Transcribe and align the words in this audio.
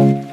you 0.00 0.29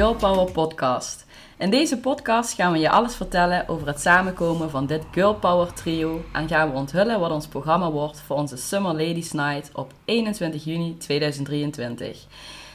Girl 0.00 0.14
Power 0.14 0.52
podcast. 0.52 1.26
In 1.58 1.70
deze 1.70 1.98
podcast 1.98 2.52
gaan 2.52 2.72
we 2.72 2.78
je 2.78 2.90
alles 2.90 3.14
vertellen 3.14 3.68
over 3.68 3.86
het 3.86 4.00
samenkomen 4.00 4.70
van 4.70 4.86
dit 4.86 5.02
Girl 5.10 5.34
Power 5.34 5.72
trio 5.72 6.24
en 6.32 6.48
gaan 6.48 6.70
we 6.70 6.76
onthullen 6.76 7.20
wat 7.20 7.30
ons 7.30 7.46
programma 7.46 7.90
wordt 7.90 8.20
voor 8.20 8.36
onze 8.36 8.56
Summer 8.56 8.92
Ladies 8.92 9.32
Night 9.32 9.70
op 9.74 9.92
21 10.04 10.64
juni 10.64 10.96
2023. 10.96 12.26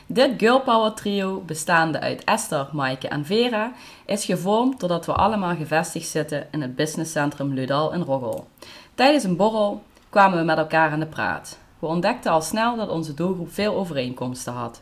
Dit 0.05 0.31
Girl 0.37 0.61
Power 0.61 0.93
trio, 0.93 1.43
bestaande 1.45 1.99
uit 1.99 2.23
Esther, 2.23 2.69
Maaike 2.71 3.07
en 3.07 3.25
Vera, 3.25 3.71
is 4.05 4.25
gevormd 4.25 4.79
doordat 4.79 5.05
we 5.05 5.13
allemaal 5.13 5.55
gevestigd 5.55 6.07
zitten 6.07 6.47
in 6.51 6.61
het 6.61 6.75
businesscentrum 6.75 7.53
Ludal 7.53 7.93
in 7.93 8.01
Roggel. 8.01 8.47
Tijdens 8.95 9.23
een 9.23 9.35
borrel 9.35 9.83
kwamen 10.09 10.37
we 10.37 10.43
met 10.43 10.57
elkaar 10.57 10.91
aan 10.91 10.99
de 10.99 11.05
praat. 11.05 11.57
We 11.79 11.87
ontdekten 11.87 12.31
al 12.31 12.41
snel 12.41 12.75
dat 12.75 12.89
onze 12.89 13.13
doelgroep 13.13 13.53
veel 13.53 13.75
overeenkomsten 13.75 14.53
had. 14.53 14.81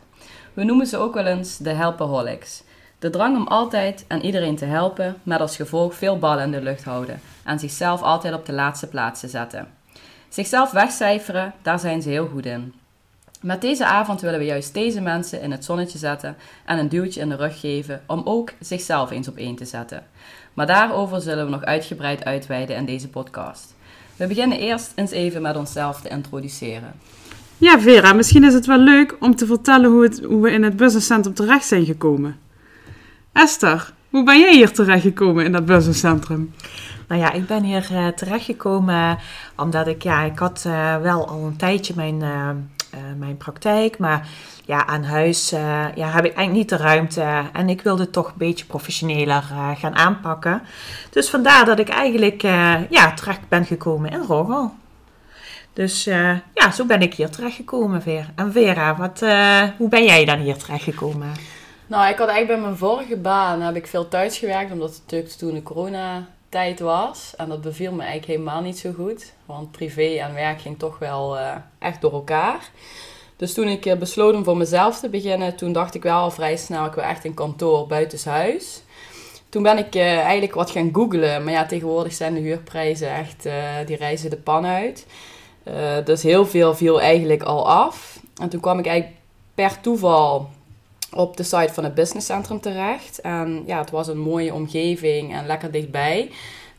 We 0.54 0.64
noemen 0.64 0.86
ze 0.86 0.96
ook 0.96 1.14
wel 1.14 1.26
eens 1.26 1.56
de 1.58 1.70
helpaholics. 1.70 2.62
De 2.98 3.10
drang 3.10 3.36
om 3.36 3.46
altijd 3.46 4.04
en 4.08 4.24
iedereen 4.24 4.56
te 4.56 4.64
helpen, 4.64 5.16
met 5.22 5.40
als 5.40 5.56
gevolg 5.56 5.94
veel 5.94 6.18
ballen 6.18 6.44
in 6.44 6.50
de 6.50 6.62
lucht 6.62 6.84
houden 6.84 7.20
en 7.44 7.58
zichzelf 7.58 8.02
altijd 8.02 8.34
op 8.34 8.46
de 8.46 8.52
laatste 8.52 8.86
plaats 8.86 9.20
te 9.20 9.28
zetten. 9.28 9.68
Zichzelf 10.28 10.70
wegcijferen, 10.70 11.54
daar 11.62 11.78
zijn 11.78 12.02
ze 12.02 12.08
heel 12.08 12.26
goed 12.26 12.46
in. 12.46 12.74
Met 13.40 13.60
deze 13.60 13.86
avond 13.86 14.20
willen 14.20 14.38
we 14.38 14.44
juist 14.44 14.74
deze 14.74 15.00
mensen 15.00 15.40
in 15.40 15.50
het 15.50 15.64
zonnetje 15.64 15.98
zetten 15.98 16.36
en 16.64 16.78
een 16.78 16.88
duwtje 16.88 17.20
in 17.20 17.28
de 17.28 17.36
rug 17.36 17.60
geven 17.60 18.02
om 18.06 18.22
ook 18.24 18.52
zichzelf 18.60 19.10
eens 19.10 19.28
op 19.28 19.36
één 19.36 19.56
te 19.56 19.64
zetten. 19.64 20.06
Maar 20.52 20.66
daarover 20.66 21.20
zullen 21.20 21.44
we 21.44 21.50
nog 21.50 21.64
uitgebreid 21.64 22.24
uitweiden 22.24 22.76
in 22.76 22.84
deze 22.84 23.08
podcast. 23.08 23.74
We 24.16 24.26
beginnen 24.26 24.58
eerst 24.58 24.92
eens 24.94 25.10
even 25.10 25.42
met 25.42 25.56
onszelf 25.56 26.00
te 26.00 26.08
introduceren. 26.08 26.94
Ja, 27.58 27.80
Vera, 27.80 28.12
misschien 28.12 28.44
is 28.44 28.54
het 28.54 28.66
wel 28.66 28.78
leuk 28.78 29.16
om 29.20 29.36
te 29.36 29.46
vertellen 29.46 29.90
hoe, 29.90 30.02
het, 30.02 30.22
hoe 30.24 30.42
we 30.42 30.50
in 30.50 30.62
het 30.62 30.76
businesscentrum 30.76 31.34
terecht 31.34 31.66
zijn 31.66 31.84
gekomen. 31.84 32.36
Esther, 33.32 33.92
hoe 34.10 34.24
ben 34.24 34.38
jij 34.38 34.54
hier 34.54 34.72
terechtgekomen 34.72 35.44
in 35.44 35.52
dat 35.52 35.66
businesscentrum? 35.66 36.54
Nou 37.08 37.20
ja, 37.20 37.32
ik 37.32 37.46
ben 37.46 37.62
hier 37.62 37.88
uh, 37.92 38.06
terechtgekomen 38.06 39.18
omdat 39.56 39.86
ik, 39.86 40.02
ja, 40.02 40.22
ik 40.22 40.38
had 40.38 40.64
uh, 40.66 40.96
wel 40.96 41.28
al 41.28 41.44
een 41.44 41.56
tijdje 41.56 41.92
mijn, 41.96 42.20
uh, 42.20 42.48
mijn 43.18 43.36
praktijk, 43.36 43.98
maar 43.98 44.28
ja, 44.64 44.86
aan 44.86 45.04
huis 45.04 45.50
ja, 45.94 46.08
heb 46.10 46.24
ik 46.24 46.34
eigenlijk 46.34 46.52
niet 46.52 46.68
de 46.68 46.76
ruimte 46.76 47.42
en 47.52 47.68
ik 47.68 47.80
wilde 47.82 48.02
het 48.02 48.12
toch 48.12 48.26
een 48.26 48.32
beetje 48.36 48.64
professioneler 48.64 49.42
gaan 49.76 49.94
aanpakken. 49.94 50.62
Dus 51.10 51.30
vandaar 51.30 51.64
dat 51.64 51.78
ik 51.78 51.88
eigenlijk 51.88 52.42
ja, 52.90 53.14
terecht 53.14 53.48
ben 53.48 53.64
gekomen 53.64 54.10
in 54.10 54.22
Rogel. 54.22 54.74
Dus 55.74 56.06
uh, 56.06 56.38
ja, 56.54 56.70
zo 56.70 56.84
ben 56.84 57.02
ik 57.02 57.14
hier 57.14 57.30
terechtgekomen, 57.30 58.02
Vera. 58.02 58.26
En 58.34 58.52
Vera, 58.52 58.96
wat, 58.96 59.22
uh, 59.22 59.62
hoe 59.76 59.88
ben 59.88 60.04
jij 60.04 60.24
dan 60.24 60.38
hier 60.38 60.56
terechtgekomen? 60.56 61.32
Nou, 61.86 62.08
ik 62.08 62.18
had 62.18 62.28
eigenlijk 62.28 62.46
bij 62.46 62.68
mijn 62.68 62.76
vorige 62.78 63.16
baan 63.16 63.60
heb 63.60 63.76
ik 63.76 63.86
veel 63.86 64.08
thuis 64.08 64.38
gewerkt, 64.38 64.72
omdat 64.72 64.90
het 64.90 65.00
natuurlijk 65.02 65.32
toen 65.32 65.54
de 65.54 65.62
coronatijd 65.62 66.80
was. 66.80 67.32
En 67.36 67.48
dat 67.48 67.60
beviel 67.60 67.92
me 67.92 68.02
eigenlijk 68.02 68.32
helemaal 68.32 68.62
niet 68.62 68.78
zo 68.78 68.92
goed, 68.92 69.32
want 69.46 69.70
privé 69.70 70.02
en 70.02 70.34
werk 70.34 70.60
ging 70.60 70.78
toch 70.78 70.98
wel 70.98 71.36
uh, 71.36 71.50
echt 71.78 72.00
door 72.00 72.12
elkaar. 72.12 72.70
Dus 73.36 73.54
toen 73.54 73.68
ik 73.68 73.98
besloot 73.98 74.34
om 74.34 74.44
voor 74.44 74.56
mezelf 74.56 75.00
te 75.00 75.08
beginnen, 75.08 75.56
toen 75.56 75.72
dacht 75.72 75.94
ik 75.94 76.02
wel 76.02 76.18
al 76.18 76.30
vrij 76.30 76.56
snel, 76.56 76.84
ik 76.84 76.94
wil 76.94 77.04
echt 77.04 77.24
een 77.24 77.34
kantoor 77.34 77.86
buitenshuis. 77.86 78.82
Toen 79.48 79.62
ben 79.62 79.78
ik 79.78 79.96
eigenlijk 79.96 80.54
wat 80.54 80.70
gaan 80.70 80.90
googlen, 80.92 81.44
maar 81.44 81.52
ja, 81.52 81.66
tegenwoordig 81.66 82.12
zijn 82.12 82.34
de 82.34 82.40
huurprijzen 82.40 83.14
echt, 83.14 83.46
die 83.86 83.96
reizen 83.96 84.30
de 84.30 84.36
pan 84.36 84.66
uit. 84.66 85.06
Uh, 85.68 86.04
dus 86.04 86.22
heel 86.22 86.46
veel 86.46 86.74
viel 86.74 87.00
eigenlijk 87.00 87.42
al 87.42 87.68
af. 87.68 88.20
En 88.40 88.48
toen 88.48 88.60
kwam 88.60 88.78
ik 88.78 88.86
eigenlijk 88.86 89.18
per 89.54 89.80
toeval 89.80 90.50
op 91.10 91.36
de 91.36 91.42
site 91.42 91.72
van 91.72 91.84
het 91.84 91.94
businesscentrum 91.94 92.60
terecht. 92.60 93.20
En 93.20 93.62
ja, 93.66 93.78
het 93.78 93.90
was 93.90 94.08
een 94.08 94.18
mooie 94.18 94.54
omgeving 94.54 95.34
en 95.34 95.46
lekker 95.46 95.70
dichtbij. 95.70 96.30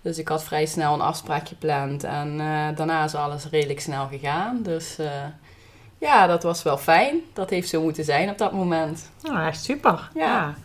Dus 0.01 0.17
ik 0.17 0.27
had 0.27 0.43
vrij 0.43 0.65
snel 0.65 0.93
een 0.93 1.01
afspraak 1.01 1.47
gepland. 1.47 2.03
En 2.03 2.33
uh, 2.33 2.67
daarna 2.75 3.03
is 3.03 3.15
alles 3.15 3.49
redelijk 3.49 3.79
snel 3.79 4.07
gegaan. 4.07 4.59
Dus 4.61 4.99
uh, 4.99 5.07
ja, 5.97 6.27
dat 6.27 6.43
was 6.43 6.63
wel 6.63 6.77
fijn. 6.77 7.19
Dat 7.33 7.49
heeft 7.49 7.69
zo 7.69 7.81
moeten 7.81 8.03
zijn 8.03 8.29
op 8.29 8.37
dat 8.37 8.51
moment. 8.51 9.09
Nou, 9.21 9.47
echt 9.47 9.63
super. 9.63 10.09
Ja. 10.13 10.21
ja. 10.21 10.55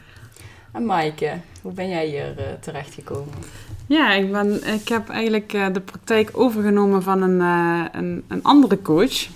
En 0.73 0.87
Maaike, 0.87 1.33
hoe 1.63 1.73
ben 1.73 1.89
jij 1.89 2.07
hier 2.07 2.39
uh, 2.39 2.45
terechtgekomen? 2.61 3.35
Ja, 3.91 4.13
ik, 4.13 4.33
ben, 4.33 4.67
ik 4.75 4.89
heb 4.89 5.09
eigenlijk 5.09 5.53
uh, 5.53 5.67
de 5.73 5.81
praktijk 5.81 6.31
overgenomen 6.33 7.03
van 7.03 7.23
een, 7.23 7.41
uh, 7.41 7.85
een, 7.93 8.25
een, 8.29 8.43
andere 8.43 8.83
coach. 8.83 9.29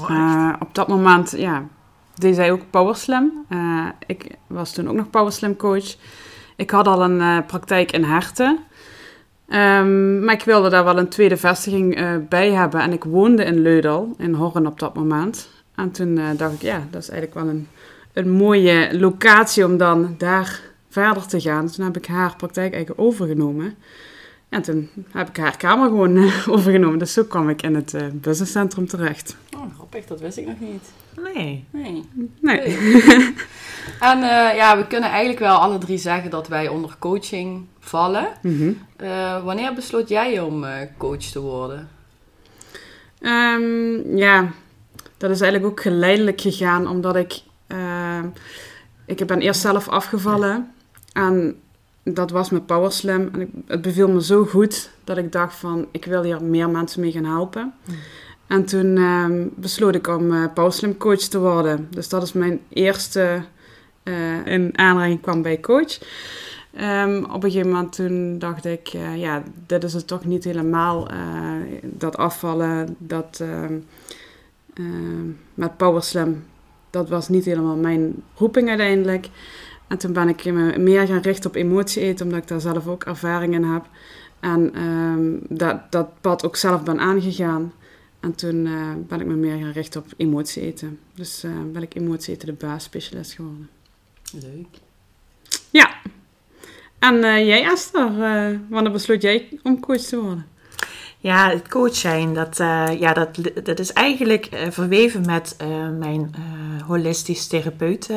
Oh, 0.00 0.52
op 0.58 0.74
dat 0.74 0.88
moment, 0.88 1.34
ja, 1.36 1.64
deed 2.14 2.34
zij 2.34 2.52
ook 2.52 2.70
Powerslam. 2.70 3.46
ik 4.06 4.34
was 4.46 4.72
toen 4.72 4.88
ook 4.88 4.94
nog 4.94 5.10
Powerslam 5.10 5.56
coach. 5.56 5.96
Ik 6.56 6.70
had 6.70 6.86
al 6.86 7.02
een 7.02 7.46
praktijk 7.46 7.92
in 7.92 8.04
Herten. 8.04 8.58
Um, 9.48 10.24
maar 10.24 10.34
ik 10.34 10.44
wilde 10.44 10.68
daar 10.68 10.84
wel 10.84 10.98
een 10.98 11.08
tweede 11.08 11.36
vestiging 11.36 11.98
bij 12.28 12.50
hebben. 12.52 12.80
En 12.80 12.92
ik 12.92 13.04
woonde 13.04 13.44
in 13.44 13.60
Leudal, 13.60 14.14
in 14.18 14.34
Horren 14.34 14.66
op 14.66 14.78
dat 14.78 14.94
moment. 14.94 15.48
En 15.74 15.90
toen 15.90 16.20
dacht 16.36 16.54
ik, 16.54 16.62
ja, 16.62 16.86
dat 16.90 17.02
is 17.02 17.08
eigenlijk 17.08 17.40
wel 17.40 17.48
een 17.48 17.68
een 18.12 18.30
mooie 18.30 18.98
locatie 18.98 19.64
om 19.64 19.76
dan 19.76 20.14
daar 20.18 20.60
verder 20.90 21.26
te 21.26 21.40
gaan. 21.40 21.70
Toen 21.70 21.84
heb 21.84 21.96
ik 21.96 22.06
haar 22.06 22.36
praktijk 22.36 22.72
eigenlijk 22.72 23.02
overgenomen. 23.06 23.74
En 24.48 24.62
toen 24.62 24.88
heb 25.12 25.28
ik 25.28 25.36
haar 25.36 25.56
kamer 25.56 25.88
gewoon 25.88 26.16
uh, 26.16 26.48
overgenomen. 26.54 26.98
Dus 26.98 27.12
zo 27.12 27.24
kwam 27.24 27.48
ik 27.48 27.62
in 27.62 27.74
het 27.74 27.94
uh, 27.94 28.02
businesscentrum 28.12 28.86
terecht. 28.86 29.36
Oh, 29.56 29.74
grappig. 29.74 30.06
Dat 30.06 30.20
wist 30.20 30.36
ik 30.36 30.46
nog 30.46 30.60
niet. 30.60 30.92
Nee. 31.34 31.64
Nee. 31.70 32.08
nee. 32.40 32.60
en 34.10 34.18
uh, 34.18 34.54
ja, 34.54 34.76
we 34.76 34.86
kunnen 34.86 35.10
eigenlijk 35.10 35.38
wel 35.38 35.56
alle 35.56 35.78
drie 35.78 35.98
zeggen 35.98 36.30
dat 36.30 36.48
wij 36.48 36.68
onder 36.68 36.96
coaching 36.98 37.66
vallen. 37.78 38.28
Mm 38.42 38.58
-hmm. 38.58 39.44
wanneer 39.44 39.74
besloot 39.74 40.08
jij 40.08 40.40
om 40.40 40.64
coach 40.96 41.24
te 41.24 41.40
worden? 41.40 41.88
Um, 43.20 44.16
ja, 44.16 44.50
dat 45.16 45.30
is 45.30 45.40
eigenlijk 45.40 45.72
ook 45.72 45.80
geleidelijk 45.80 46.40
gegaan. 46.40 46.88
Omdat 46.88 47.16
ik 47.16 47.40
uh, 47.68 48.24
ik 49.06 49.26
ben 49.26 49.40
eerst 49.40 49.60
zelf 49.60 49.88
afgevallen. 49.88 50.72
En 51.12 51.60
dat 52.02 52.30
was 52.30 52.50
met 52.50 52.66
Powerslam. 52.66 53.28
En 53.32 53.40
ik, 53.40 53.48
het 53.66 53.82
beviel 53.82 54.08
me 54.08 54.22
zo 54.22 54.44
goed 54.44 54.90
dat 55.04 55.16
ik 55.16 55.32
dacht 55.32 55.54
van... 55.54 55.86
ik 55.90 56.04
wil 56.04 56.22
hier 56.22 56.42
meer 56.42 56.70
mensen 56.70 57.00
mee 57.00 57.12
gaan 57.12 57.24
helpen. 57.24 57.72
Mm. 57.84 57.94
En 58.46 58.64
toen 58.64 58.96
uh, 58.96 59.26
besloot 59.54 59.94
ik 59.94 60.06
om 60.06 60.32
uh, 60.32 60.44
Powerslam 60.54 60.96
coach 60.96 61.18
te 61.18 61.38
worden. 61.38 61.88
Dus 61.90 62.08
dat 62.08 62.22
is 62.22 62.32
mijn 62.32 62.60
eerste 62.68 63.42
uh, 64.04 64.46
in 64.46 64.78
aanraking 64.78 65.20
kwam 65.20 65.42
bij 65.42 65.60
coach. 65.60 65.98
Um, 66.80 67.24
op 67.24 67.44
een 67.44 67.50
gegeven 67.50 67.70
moment 67.70 67.92
toen 67.92 68.38
dacht 68.38 68.64
ik... 68.64 68.88
ja, 69.16 69.42
dit 69.66 69.84
is 69.84 69.92
het 69.92 70.06
toch 70.06 70.24
niet 70.24 70.44
helemaal. 70.44 71.08
dat 71.82 72.16
afvallen, 72.16 72.96
dat... 72.98 73.44
met 75.54 75.76
Powerslam 75.76 76.42
dat 76.90 77.08
was 77.08 77.28
niet 77.28 77.44
helemaal 77.44 77.76
mijn 77.76 78.22
roeping 78.34 78.68
uiteindelijk. 78.68 79.28
En 79.90 79.98
toen 79.98 80.12
ben 80.12 80.28
ik 80.28 80.44
me 80.44 80.78
meer 80.78 81.06
gaan 81.06 81.20
richten 81.20 81.50
op 81.50 81.56
emotie 81.56 82.02
eten, 82.02 82.26
omdat 82.26 82.42
ik 82.42 82.48
daar 82.48 82.60
zelf 82.60 82.86
ook 82.86 83.04
ervaring 83.04 83.54
in 83.54 83.64
heb. 83.64 83.84
En 84.40 84.82
um, 84.82 85.40
dat, 85.48 85.92
dat 85.92 86.20
pad 86.20 86.44
ook 86.44 86.56
zelf 86.56 86.82
ben 86.82 86.98
aangegaan. 87.00 87.72
En 88.20 88.34
toen 88.34 88.66
uh, 88.66 88.92
ben 89.08 89.20
ik 89.20 89.26
me 89.26 89.34
meer 89.34 89.58
gaan 89.58 89.72
richten 89.72 90.00
op 90.00 90.06
emotie 90.16 90.62
eten. 90.62 90.98
Dus 91.14 91.44
uh, 91.44 91.50
ben 91.72 91.82
ik 91.82 91.94
emotie 91.94 92.34
eten 92.34 92.46
de 92.46 92.66
baasspecialist 92.66 93.32
geworden. 93.32 93.68
Leuk. 94.32 94.78
Ja. 95.70 95.90
En 96.98 97.14
uh, 97.14 97.46
jij 97.46 97.64
Esther, 97.64 98.12
wanneer 98.68 98.92
besloot 98.92 99.22
jij 99.22 99.48
om 99.62 99.80
coach 99.80 100.00
te 100.00 100.20
worden? 100.20 100.46
Ja, 101.18 101.50
het 101.50 101.68
coach 101.68 101.94
zijn, 101.94 102.34
dat, 102.34 102.56
ja, 102.98 103.12
dat, 103.12 103.38
dat 103.62 103.78
is 103.78 103.92
eigenlijk 103.92 104.48
verweven 104.70 105.26
met 105.26 105.56
mijn 105.98 106.34
holistisch 106.90 107.46
therapeut 107.46 108.10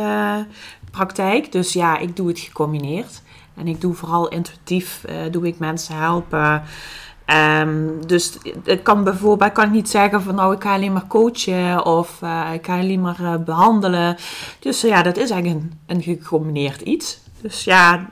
praktijk. 0.91 1.51
Dus 1.51 1.73
ja, 1.73 1.97
ik 1.97 2.15
doe 2.15 2.27
het 2.27 2.39
gecombineerd. 2.39 3.21
En 3.55 3.67
ik 3.67 3.81
doe 3.81 3.93
vooral 3.93 4.27
intuïtief, 4.27 5.05
doe 5.31 5.47
ik 5.47 5.59
mensen 5.59 5.95
helpen. 5.95 6.63
Um, 7.61 8.07
dus 8.07 8.37
ik 8.63 8.83
kan 8.83 9.03
bijvoorbeeld 9.03 9.51
kan 9.51 9.71
niet 9.71 9.89
zeggen 9.89 10.21
van 10.21 10.35
nou 10.35 10.55
ik 10.55 10.63
ga 10.63 10.73
alleen 10.73 10.93
maar 10.93 11.07
coachen 11.07 11.85
of 11.85 12.21
ik 12.53 12.65
ga 12.65 12.79
alleen 12.79 13.01
maar 13.01 13.43
behandelen. 13.45 14.17
Dus 14.59 14.81
ja, 14.81 15.01
dat 15.01 15.17
is 15.17 15.29
eigenlijk 15.29 15.61
een, 15.61 15.79
een 15.85 16.01
gecombineerd 16.01 16.81
iets. 16.81 17.19
Dus 17.41 17.63
ja, 17.63 18.09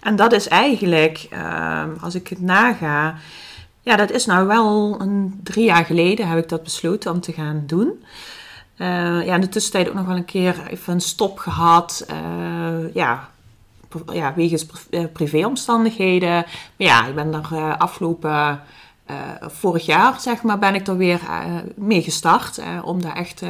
en 0.00 0.16
dat 0.16 0.32
is 0.32 0.48
eigenlijk, 0.48 1.28
als 2.00 2.14
ik 2.14 2.28
het 2.28 2.40
naga, 2.40 3.14
ja, 3.80 3.96
dat 3.96 4.10
is 4.10 4.26
nou 4.26 4.46
wel 4.46 5.00
een, 5.00 5.40
drie 5.42 5.64
jaar 5.64 5.84
geleden 5.84 6.28
heb 6.28 6.38
ik 6.38 6.48
dat 6.48 6.62
besloten 6.62 7.12
om 7.12 7.20
te 7.20 7.32
gaan 7.32 7.62
doen. 7.66 8.04
Uh, 8.80 9.24
ja, 9.26 9.34
in 9.34 9.40
de 9.40 9.48
tussentijd 9.48 9.88
ook 9.88 9.94
nog 9.94 10.06
wel 10.06 10.16
een 10.16 10.24
keer 10.24 10.66
even 10.66 10.92
een 10.92 11.00
stop 11.00 11.38
gehad. 11.38 12.06
Uh, 12.10 12.94
ja, 12.94 13.28
ja, 14.12 14.34
wegens 14.34 14.66
privéomstandigheden. 15.12 16.30
Maar 16.30 16.46
ja, 16.76 17.06
ik 17.06 17.14
ben 17.14 17.34
er 17.34 17.76
afgelopen 17.76 18.60
vorig 19.40 19.86
jaar, 19.86 20.20
zeg 20.20 20.42
maar, 20.42 20.58
ben 20.58 20.74
ik 20.74 20.86
er 20.86 20.96
weer 20.96 21.20
mee 21.74 22.02
gestart. 22.02 22.60
om 22.84 23.02
daar 23.02 23.16
echt 23.16 23.42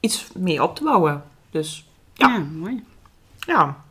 iets 0.00 0.26
mee 0.34 0.62
op 0.62 0.76
te 0.76 0.82
bouwen. 0.82 1.22
Dus 1.50 1.86
ja. 2.14 2.28
ja 2.28 2.38
mooi. 2.38 2.84
Ja. 3.38 3.83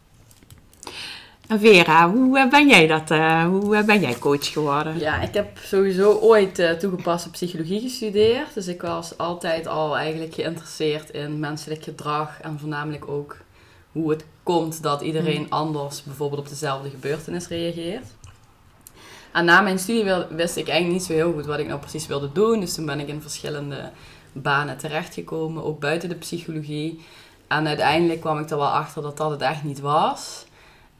Vera, 1.59 2.11
hoe 2.11 2.39
eh, 2.39 2.49
ben 2.49 2.67
jij 2.67 2.87
dat? 2.87 3.11
Uh, 3.11 3.45
hoe 3.45 3.75
eh, 3.75 3.83
ben 3.83 3.99
jij 3.99 4.19
coach 4.19 4.51
geworden? 4.51 4.99
Ja, 4.99 5.21
ik 5.21 5.33
heb 5.33 5.57
sowieso 5.57 6.11
ooit 6.13 6.79
toegepaste 6.79 7.29
psychologie 7.29 7.81
gestudeerd. 7.81 8.53
Dus 8.53 8.67
ik 8.67 8.81
was 8.81 9.17
altijd 9.17 9.67
al 9.67 9.97
eigenlijk 9.97 10.33
geïnteresseerd 10.33 11.09
in 11.09 11.39
menselijk 11.39 11.83
gedrag 11.83 12.41
en 12.41 12.59
voornamelijk 12.59 13.07
ook 13.07 13.37
hoe 13.91 14.09
het 14.09 14.25
komt 14.43 14.83
dat 14.83 15.01
iedereen 15.01 15.41
hmm. 15.41 15.47
anders 15.49 16.03
bijvoorbeeld 16.03 16.41
op 16.41 16.49
dezelfde 16.49 16.89
gebeurtenis 16.89 17.47
reageert. 17.47 18.05
En 19.31 19.45
na 19.45 19.61
mijn 19.61 19.79
studie 19.79 20.03
wist 20.29 20.55
ik 20.55 20.67
eigenlijk 20.67 20.99
niet 20.99 21.03
zo 21.03 21.13
heel 21.13 21.33
goed 21.33 21.45
wat 21.45 21.59
ik 21.59 21.67
nou 21.67 21.79
precies 21.79 22.07
wilde 22.07 22.31
doen. 22.31 22.59
Dus 22.59 22.73
toen 22.73 22.85
ben 22.85 22.99
ik 22.99 23.07
in 23.07 23.21
verschillende 23.21 23.91
banen 24.31 24.77
terechtgekomen, 24.77 25.63
ook 25.63 25.79
buiten 25.79 26.09
de 26.09 26.15
psychologie. 26.15 27.01
En 27.47 27.67
uiteindelijk 27.67 28.21
kwam 28.21 28.39
ik 28.39 28.49
er 28.49 28.57
wel 28.57 28.67
achter 28.67 29.01
dat 29.01 29.17
dat 29.17 29.31
het 29.31 29.41
echt 29.41 29.63
niet 29.63 29.79
was. 29.79 30.45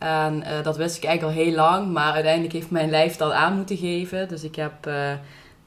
En 0.04 0.44
uh, 0.48 0.64
dat 0.64 0.78
wist 0.78 0.98
ik 0.98 1.04
eigenlijk 1.04 1.38
al 1.38 1.44
heel 1.44 1.56
lang, 1.56 1.92
maar 1.92 2.14
uiteindelijk 2.14 2.54
heeft 2.54 2.72
mijn 2.72 2.90
lijf 2.90 3.16
dat 3.16 3.32
aan 3.32 3.56
moeten 3.56 3.78
geven. 3.78 4.28
Dus 4.28 4.44
ik 4.44 4.56
heb 4.56 4.88
uh, 4.88 5.12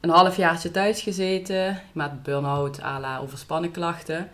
een 0.00 0.10
halfjaartje 0.10 0.70
thuis 0.70 1.00
gezeten 1.00 1.80
met 1.92 2.22
burn-out, 2.22 2.80
ala 2.80 3.18
overspannen 3.18 3.70
klachten. 3.70 4.28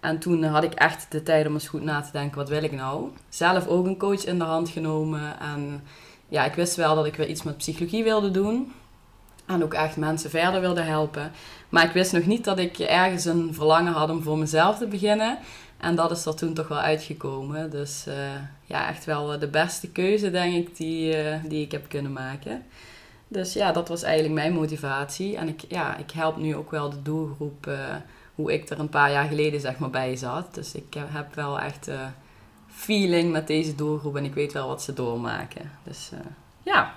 En 0.00 0.18
toen 0.18 0.44
had 0.44 0.64
ik 0.64 0.74
echt 0.74 1.06
de 1.08 1.22
tijd 1.22 1.46
om 1.46 1.52
eens 1.52 1.68
goed 1.68 1.82
na 1.82 2.00
te 2.00 2.12
denken, 2.12 2.36
wat 2.36 2.48
wil 2.48 2.62
ik 2.62 2.72
nou? 2.72 3.10
Zelf 3.28 3.66
ook 3.66 3.86
een 3.86 3.98
coach 3.98 4.24
in 4.24 4.38
de 4.38 4.44
hand 4.44 4.68
genomen. 4.68 5.40
En 5.40 5.82
ja, 6.28 6.44
ik 6.44 6.54
wist 6.54 6.76
wel 6.76 6.94
dat 6.94 7.06
ik 7.06 7.16
weer 7.16 7.28
iets 7.28 7.42
met 7.42 7.56
psychologie 7.56 8.04
wilde 8.04 8.30
doen. 8.30 8.72
En 9.46 9.62
ook 9.62 9.74
echt 9.74 9.96
mensen 9.96 10.30
verder 10.30 10.60
wilde 10.60 10.82
helpen. 10.82 11.32
Maar 11.68 11.84
ik 11.84 11.92
wist 11.92 12.12
nog 12.12 12.26
niet 12.26 12.44
dat 12.44 12.58
ik 12.58 12.78
ergens 12.78 13.24
een 13.24 13.54
verlangen 13.54 13.92
had 13.92 14.10
om 14.10 14.22
voor 14.22 14.38
mezelf 14.38 14.78
te 14.78 14.86
beginnen. 14.86 15.38
En 15.78 15.94
dat 15.94 16.10
is 16.10 16.26
er 16.26 16.34
toen 16.34 16.54
toch 16.54 16.68
wel 16.68 16.78
uitgekomen. 16.78 17.70
Dus 17.70 18.04
uh, 18.08 18.14
ja, 18.64 18.88
echt 18.88 19.04
wel 19.04 19.38
de 19.38 19.48
beste 19.48 19.90
keuze, 19.90 20.30
denk 20.30 20.54
ik, 20.54 20.76
die, 20.76 21.24
uh, 21.24 21.36
die 21.44 21.64
ik 21.64 21.72
heb 21.72 21.88
kunnen 21.88 22.12
maken. 22.12 22.62
Dus 23.28 23.52
ja, 23.52 23.72
dat 23.72 23.88
was 23.88 24.02
eigenlijk 24.02 24.34
mijn 24.34 24.52
motivatie. 24.52 25.36
En 25.36 25.48
ik, 25.48 25.64
ja, 25.68 25.96
ik 25.96 26.10
help 26.10 26.36
nu 26.36 26.56
ook 26.56 26.70
wel 26.70 26.90
de 26.90 27.02
doelgroep 27.02 27.70
hoe 28.34 28.52
ik 28.52 28.68
er 28.68 28.78
een 28.78 28.88
paar 28.88 29.10
jaar 29.10 29.28
geleden 29.28 29.60
zeg 29.60 29.78
maar 29.78 29.90
bij 29.90 30.16
zat. 30.16 30.54
Dus 30.54 30.74
ik 30.74 30.94
heb 31.08 31.34
wel 31.34 31.60
echt 31.60 31.90
feeling 32.68 33.32
met 33.32 33.46
deze 33.46 33.74
doelgroep 33.74 34.16
en 34.16 34.24
ik 34.24 34.34
weet 34.34 34.52
wel 34.52 34.68
wat 34.68 34.82
ze 34.82 34.92
doormaken. 34.92 35.70
Dus 35.82 36.10
ja, 36.62 36.94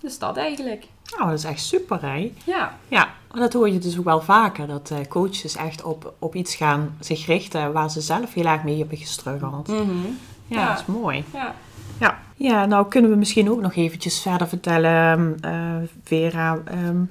dus 0.00 0.18
dat 0.18 0.36
eigenlijk. 0.36 0.86
Nou, 1.16 1.30
dat 1.30 1.38
is 1.38 1.44
echt 1.44 1.60
super, 1.60 2.02
hè? 2.02 2.32
Ja. 2.44 2.78
Ja, 2.88 3.14
dat 3.32 3.52
hoor 3.52 3.68
je 3.68 3.78
dus 3.78 3.98
ook 3.98 4.04
wel 4.04 4.20
vaker. 4.20 4.66
Dat 4.66 4.90
uh, 4.90 4.98
coaches 5.08 5.56
echt 5.56 5.82
op, 5.82 6.14
op 6.18 6.34
iets 6.34 6.54
gaan 6.54 6.96
zich 7.00 7.26
richten 7.26 7.72
waar 7.72 7.90
ze 7.90 8.00
zelf 8.00 8.34
heel 8.34 8.46
erg 8.46 8.62
mee 8.62 8.78
hebben 8.78 8.98
gestruggeld. 8.98 9.68
Mm 9.68 10.18
ja, 10.48 10.68
dat 10.68 10.78
is 10.78 10.86
mooi. 10.86 11.24
Ja. 11.32 11.54
ja. 12.00 12.18
Ja, 12.36 12.66
nou 12.66 12.88
kunnen 12.88 13.10
we 13.10 13.16
misschien 13.16 13.50
ook 13.50 13.60
nog 13.60 13.74
eventjes 13.74 14.20
verder 14.20 14.48
vertellen, 14.48 15.36
uh, 15.44 15.88
Vera. 16.02 16.58
Um, 16.72 17.10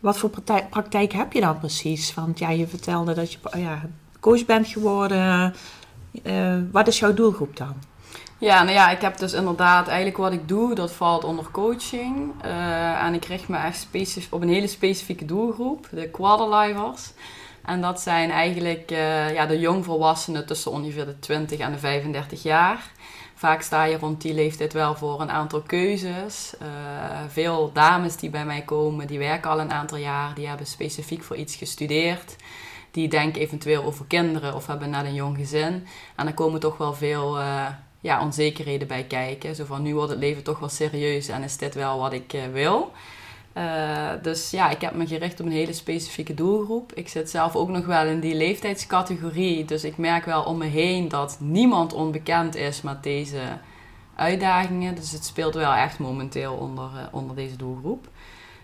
wat 0.00 0.18
voor 0.18 0.30
praktijk, 0.30 0.68
praktijk, 0.68 1.12
heb 1.12 1.32
je 1.32 1.40
dan 1.40 1.58
precies? 1.58 2.14
Want 2.14 2.38
ja, 2.38 2.50
je 2.50 2.66
vertelde 2.66 3.14
dat 3.14 3.32
je 3.32 3.38
ja, 3.56 3.82
coach 4.20 4.44
bent 4.44 4.66
geworden. 4.66 5.54
Uh, 6.22 6.56
wat 6.70 6.86
is 6.86 6.98
jouw 6.98 7.14
doelgroep 7.14 7.56
dan? 7.56 7.74
Ja, 8.40 8.62
nou 8.62 8.74
ja, 8.74 8.90
ik 8.90 9.00
heb 9.00 9.18
dus 9.18 9.32
inderdaad 9.32 9.86
eigenlijk 9.86 10.16
wat 10.16 10.32
ik 10.32 10.48
doe, 10.48 10.74
dat 10.74 10.92
valt 10.92 11.24
onder 11.24 11.50
coaching. 11.50 12.32
Uh, 12.44 13.04
en 13.04 13.14
ik 13.14 13.24
richt 13.24 13.48
me 13.48 13.56
echt 13.56 13.86
op 14.30 14.42
een 14.42 14.48
hele 14.48 14.66
specifieke 14.66 15.24
doelgroep, 15.24 15.88
de 15.90 16.08
quarterlivers. 16.08 17.12
En 17.64 17.80
dat 17.80 18.00
zijn 18.00 18.30
eigenlijk 18.30 18.90
uh, 18.90 19.34
ja, 19.34 19.46
de 19.46 19.58
jongvolwassenen 19.58 20.46
tussen 20.46 20.70
ongeveer 20.70 21.06
de 21.06 21.18
20 21.18 21.58
en 21.58 21.72
de 21.72 21.78
35 21.78 22.42
jaar. 22.42 22.90
Vaak 23.34 23.62
sta 23.62 23.84
je 23.84 23.98
rond 23.98 24.20
die 24.20 24.34
leeftijd 24.34 24.72
wel 24.72 24.94
voor 24.94 25.20
een 25.20 25.30
aantal 25.30 25.60
keuzes. 25.60 26.54
Uh, 26.62 26.68
veel 27.28 27.70
dames 27.72 28.16
die 28.16 28.30
bij 28.30 28.44
mij 28.44 28.62
komen, 28.62 29.06
die 29.06 29.18
werken 29.18 29.50
al 29.50 29.60
een 29.60 29.72
aantal 29.72 29.98
jaar, 29.98 30.34
die 30.34 30.46
hebben 30.46 30.66
specifiek 30.66 31.22
voor 31.22 31.36
iets 31.36 31.56
gestudeerd. 31.56 32.36
Die 32.90 33.08
denken 33.08 33.42
eventueel 33.42 33.84
over 33.84 34.04
kinderen 34.06 34.54
of 34.54 34.66
hebben 34.66 34.90
net 34.90 35.04
een 35.04 35.14
jong 35.14 35.36
gezin. 35.36 35.86
En 36.16 36.24
dan 36.24 36.34
komen 36.34 36.60
toch 36.60 36.76
wel 36.76 36.94
veel 36.94 37.38
ja, 38.00 38.22
onzekerheden 38.22 38.88
bij 38.88 39.04
kijken. 39.04 39.54
Zo 39.54 39.64
van 39.64 39.82
nu 39.82 39.94
wordt 39.94 40.10
het 40.10 40.18
leven 40.18 40.42
toch 40.42 40.58
wel 40.58 40.68
serieus 40.68 41.28
en 41.28 41.42
is 41.42 41.56
dit 41.56 41.74
wel 41.74 41.98
wat 41.98 42.12
ik 42.12 42.32
uh, 42.32 42.42
wil. 42.52 42.92
Uh, 43.56 44.10
dus 44.22 44.50
ja, 44.50 44.70
ik 44.70 44.80
heb 44.80 44.94
me 44.94 45.06
gericht 45.06 45.40
op 45.40 45.46
een 45.46 45.52
hele 45.52 45.72
specifieke 45.72 46.34
doelgroep. 46.34 46.92
Ik 46.94 47.08
zit 47.08 47.30
zelf 47.30 47.56
ook 47.56 47.68
nog 47.68 47.86
wel 47.86 48.06
in 48.06 48.20
die 48.20 48.34
leeftijdscategorie. 48.34 49.64
Dus 49.64 49.84
ik 49.84 49.96
merk 49.96 50.24
wel 50.24 50.42
om 50.42 50.58
me 50.58 50.66
heen 50.66 51.08
dat 51.08 51.36
niemand 51.40 51.92
onbekend 51.92 52.54
is 52.54 52.82
met 52.82 53.02
deze 53.02 53.40
uitdagingen. 54.14 54.94
Dus 54.94 55.12
het 55.12 55.24
speelt 55.24 55.54
wel 55.54 55.72
echt 55.72 55.98
momenteel 55.98 56.54
onder, 56.54 56.90
uh, 56.94 57.00
onder 57.10 57.36
deze 57.36 57.56
doelgroep. 57.56 58.08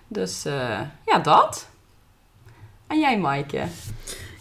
Dus 0.08 0.42
ja, 1.06 1.18
dat. 1.22 1.68
En 2.86 3.00
jij, 3.00 3.18
Maaike? 3.18 3.66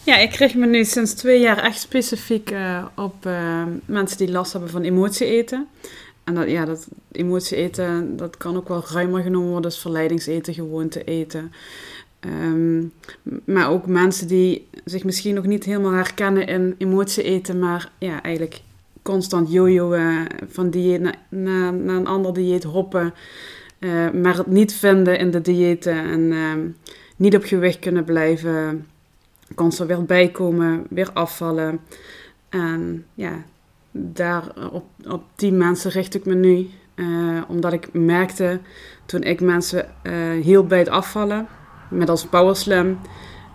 Ja, 0.05 0.17
ik 0.17 0.33
richt 0.33 0.55
me 0.55 0.65
nu 0.65 0.83
sinds 0.83 1.13
twee 1.13 1.39
jaar 1.39 1.57
echt 1.57 1.79
specifiek 1.79 2.51
uh, 2.51 2.85
op 2.95 3.25
uh, 3.25 3.63
mensen 3.85 4.17
die 4.17 4.31
last 4.31 4.51
hebben 4.51 4.69
van 4.69 4.81
emotie 4.81 5.27
eten. 5.27 5.67
En 6.23 6.35
dat, 6.35 6.49
ja, 6.49 6.65
dat 6.65 6.87
emotie 7.11 7.57
eten, 7.57 8.17
dat 8.17 8.37
kan 8.37 8.55
ook 8.55 8.67
wel 8.67 8.83
ruimer 8.91 9.21
genomen 9.21 9.49
worden 9.49 9.71
als 9.71 9.81
verleidingseten, 9.81 10.53
gewoonte 10.53 11.03
eten. 11.03 11.51
Um, 12.19 12.91
maar 13.45 13.69
ook 13.69 13.87
mensen 13.87 14.27
die 14.27 14.67
zich 14.83 15.03
misschien 15.03 15.35
nog 15.35 15.45
niet 15.45 15.63
helemaal 15.63 15.91
herkennen 15.91 16.47
in 16.47 16.75
emotie 16.77 17.23
eten, 17.23 17.59
maar 17.59 17.91
ja, 17.97 18.21
eigenlijk 18.21 18.61
constant 19.01 19.51
jojoen 19.51 20.27
van 20.49 20.69
dieet 20.69 21.01
naar, 21.01 21.19
naar, 21.29 21.73
naar, 21.73 21.95
een 21.95 22.07
ander 22.07 22.33
dieet 22.33 22.63
hoppen. 22.63 23.13
Maar 24.13 24.37
het 24.37 24.47
niet 24.47 24.73
vinden 24.73 25.19
in 25.19 25.31
de 25.31 25.41
diëten 25.41 25.97
en 25.97 26.31
ehm, 26.31 26.67
niet 27.15 27.35
op 27.35 27.43
gewicht 27.43 27.79
kunnen 27.79 28.03
blijven 28.03 28.85
kan 29.55 29.71
ze 29.71 29.85
weer 29.85 30.05
bijkomen, 30.05 30.85
weer 30.89 31.09
afvallen. 31.13 31.79
En 32.49 33.05
ja, 33.13 33.43
daar 33.91 34.43
op, 34.71 34.85
op 35.07 35.23
die 35.35 35.51
mensen 35.51 35.91
richt 35.91 36.15
ik 36.15 36.25
me 36.25 36.35
nu. 36.35 36.69
Uh, 36.95 37.41
omdat 37.47 37.73
ik 37.73 37.93
merkte 37.93 38.59
toen 39.05 39.23
ik 39.23 39.41
mensen 39.41 39.91
uh, 40.03 40.43
hielp 40.43 40.69
bij 40.69 40.79
het 40.79 40.89
afvallen, 40.89 41.47
met 41.89 42.09
als 42.09 42.25
powerslam, 42.25 42.99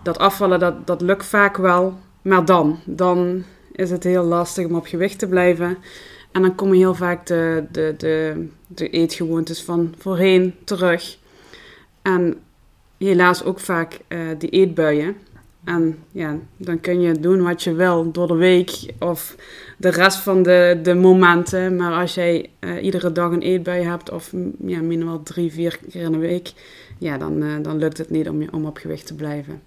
dat 0.03 0.17
afvallen 0.17 0.59
dat, 0.59 0.87
dat 0.87 1.01
lukt 1.01 1.25
vaak 1.25 1.57
wel. 1.57 1.97
Maar 2.21 2.45
dan, 2.45 2.79
dan 2.85 3.43
is 3.71 3.91
het 3.91 4.03
heel 4.03 4.23
lastig 4.23 4.65
om 4.65 4.75
op 4.75 4.85
gewicht 4.85 5.19
te 5.19 5.27
blijven. 5.27 5.77
En 6.31 6.41
dan 6.41 6.55
komen 6.55 6.77
heel 6.77 6.95
vaak 6.95 7.25
de, 7.25 7.65
de, 7.71 7.93
de, 7.97 8.47
de 8.67 8.89
eetgewoontes 8.89 9.63
van 9.63 9.93
voorheen 9.97 10.55
terug. 10.63 11.17
En 12.01 12.39
helaas 12.97 13.43
ook 13.43 13.59
vaak 13.59 13.99
uh, 14.07 14.19
die 14.37 14.49
eetbuien. 14.49 15.15
En 15.63 16.03
ja, 16.11 16.37
dan 16.57 16.79
kun 16.79 17.01
je 17.01 17.19
doen 17.19 17.41
wat 17.41 17.63
je 17.63 17.73
wil 17.73 18.11
door 18.11 18.27
de 18.27 18.35
week 18.35 18.93
of 18.99 19.35
de 19.77 19.89
rest 19.89 20.17
van 20.17 20.43
de, 20.43 20.79
de 20.83 20.93
momenten. 20.93 21.75
Maar 21.75 21.93
als 21.93 22.13
jij 22.13 22.49
uh, 22.59 22.83
iedere 22.83 23.11
dag 23.11 23.31
een 23.31 23.41
eetbui 23.41 23.83
hebt 23.83 24.11
of 24.11 24.31
ja, 24.65 24.81
minimaal 24.81 25.23
drie, 25.23 25.51
vier 25.51 25.79
keer 25.89 26.01
in 26.01 26.11
de 26.11 26.17
week, 26.17 26.53
ja, 26.97 27.17
dan, 27.17 27.43
uh, 27.43 27.55
dan 27.61 27.77
lukt 27.77 27.97
het 27.97 28.09
niet 28.09 28.29
om, 28.29 28.49
om 28.51 28.65
op 28.65 28.77
gewicht 28.77 29.07
te 29.07 29.15
blijven. 29.15 29.61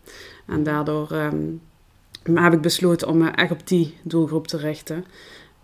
En 0.47 0.63
daardoor 0.63 1.13
um, 1.13 1.61
heb 2.23 2.53
ik 2.53 2.61
besloten 2.61 3.09
om 3.09 3.19
me 3.19 3.29
echt 3.29 3.51
op 3.51 3.67
die 3.67 3.95
doelgroep 4.03 4.47
te 4.47 4.57
richten. 4.57 5.05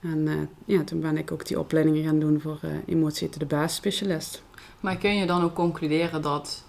En 0.02 0.18
uh, 0.26 0.34
ja, 0.64 0.84
toen 0.84 1.00
ben 1.00 1.16
ik 1.16 1.32
ook 1.32 1.46
die 1.46 1.58
opleidingen 1.58 2.04
gaan 2.04 2.18
doen 2.18 2.40
voor 2.40 2.60
emotie 2.87 3.28
de 3.38 3.46
basisspecialist. 3.46 4.42
Maar 4.80 4.96
kun 4.96 5.16
je 5.16 5.26
dan 5.26 5.42
ook 5.42 5.54
concluderen 5.54 6.22
dat 6.22 6.64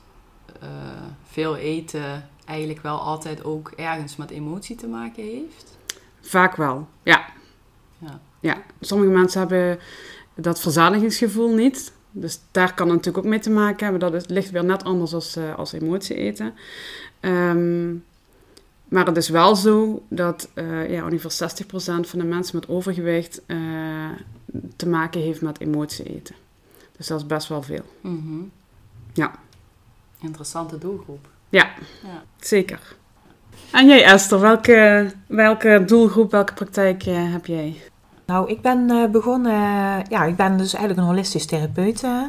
veel 1.23 1.55
eten 1.55 2.29
eigenlijk 2.45 2.81
wel 2.81 3.00
altijd 3.00 3.43
ook 3.43 3.71
ergens 3.75 4.15
met 4.15 4.29
emotie 4.29 4.75
te 4.75 4.88
maken 4.88 5.24
heeft? 5.24 5.77
Vaak 6.21 6.55
wel, 6.55 6.88
ja. 7.03 7.25
Ja. 7.98 8.19
ja. 8.39 8.62
Sommige 8.79 9.12
mensen 9.12 9.39
hebben 9.39 9.79
dat 10.36 10.60
verzadigingsgevoel 10.60 11.53
niet. 11.53 11.93
Dus 12.12 12.39
daar 12.51 12.74
kan 12.74 12.88
het 12.88 12.95
natuurlijk 12.95 13.25
ook 13.25 13.31
mee 13.31 13.39
te 13.39 13.50
maken 13.50 13.88
hebben. 13.88 14.12
Dat 14.12 14.29
ligt 14.29 14.51
weer 14.51 14.65
net 14.65 14.83
anders 14.83 15.13
als, 15.13 15.38
uh, 15.38 15.55
als 15.55 15.71
emotie 15.71 16.15
eten. 16.15 16.53
Um, 17.21 18.03
maar 18.91 19.05
het 19.05 19.17
is 19.17 19.29
wel 19.29 19.55
zo 19.55 20.03
dat 20.10 20.50
uh, 20.55 20.91
ja, 20.91 21.05
ongeveer 21.05 21.50
60% 21.65 21.65
van 22.07 22.19
de 22.19 22.25
mensen 22.25 22.55
met 22.55 22.69
overgewicht 22.69 23.41
uh, 23.48 24.10
te 24.75 24.88
maken 24.88 25.21
heeft 25.21 25.41
met 25.41 25.60
emotie 25.60 26.05
eten. 26.05 26.36
Dus 26.98 27.07
dat 27.07 27.19
is 27.19 27.25
best 27.25 27.48
wel 27.48 27.62
veel. 27.62 27.86
Mm 28.01 28.21
-hmm. 28.21 28.51
Ja. 29.13 29.31
Interessante 30.19 30.77
doelgroep. 30.77 31.27
Ja, 31.51 31.70
Ja. 32.03 32.24
zeker. 32.39 32.79
En 33.72 33.88
jij 33.88 34.03
Esther, 34.03 34.39
welke, 34.39 35.12
welke 35.27 35.84
doelgroep, 35.86 36.31
welke 36.31 36.53
praktijk 36.53 37.03
eh, 37.05 37.15
heb 37.31 37.46
jij? 37.46 37.81
Nou, 38.25 38.50
ik 38.50 38.62
ben 38.62 38.89
eh, 38.89 39.10
begonnen, 39.10 39.51
ja, 40.10 40.24
ik 40.24 40.36
ben 40.36 40.58
dus 40.58 40.74
eigenlijk 40.74 41.00
een 41.00 41.13
holistisch 41.13 41.46
therapeut. 41.46 42.03
eh. 42.03 42.22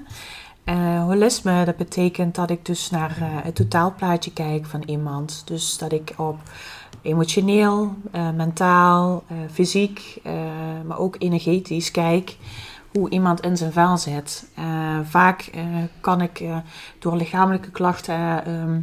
Eh, 0.65 1.03
holisme, 1.05 1.65
dat 1.65 1.77
betekent 1.77 2.35
dat 2.35 2.51
ik 2.51 2.65
dus 2.67 2.91
naar 2.91 3.17
eh, 3.21 3.27
het 3.29 3.55
totaalplaatje 3.55 4.33
kijk 4.33 4.67
van 4.67 4.83
iemand. 4.87 5.43
Dus 5.47 5.79
dat 5.79 5.93
ik 5.93 6.13
op 6.17 6.37
emotioneel, 7.03 7.95
eh, 8.13 8.31
mentaal, 8.31 9.25
eh, 9.29 9.37
fysiek, 9.53 10.19
eh, 10.23 10.33
maar 10.87 10.99
ook 10.99 11.17
energetisch 11.19 11.91
kijk 11.91 12.37
hoe 12.93 13.11
iemand 13.11 13.41
in 13.41 13.57
zijn 13.57 13.73
vel 13.73 13.99
zit. 13.99 14.47
Eh, 14.55 14.99
vaak 15.05 15.43
eh, 15.43 15.65
kan 16.01 16.21
ik 16.21 16.41
eh, 16.41 16.57
door 16.99 17.17
lichamelijke 17.17 17.71
klachten 17.71 18.45
ehm, 18.45 18.81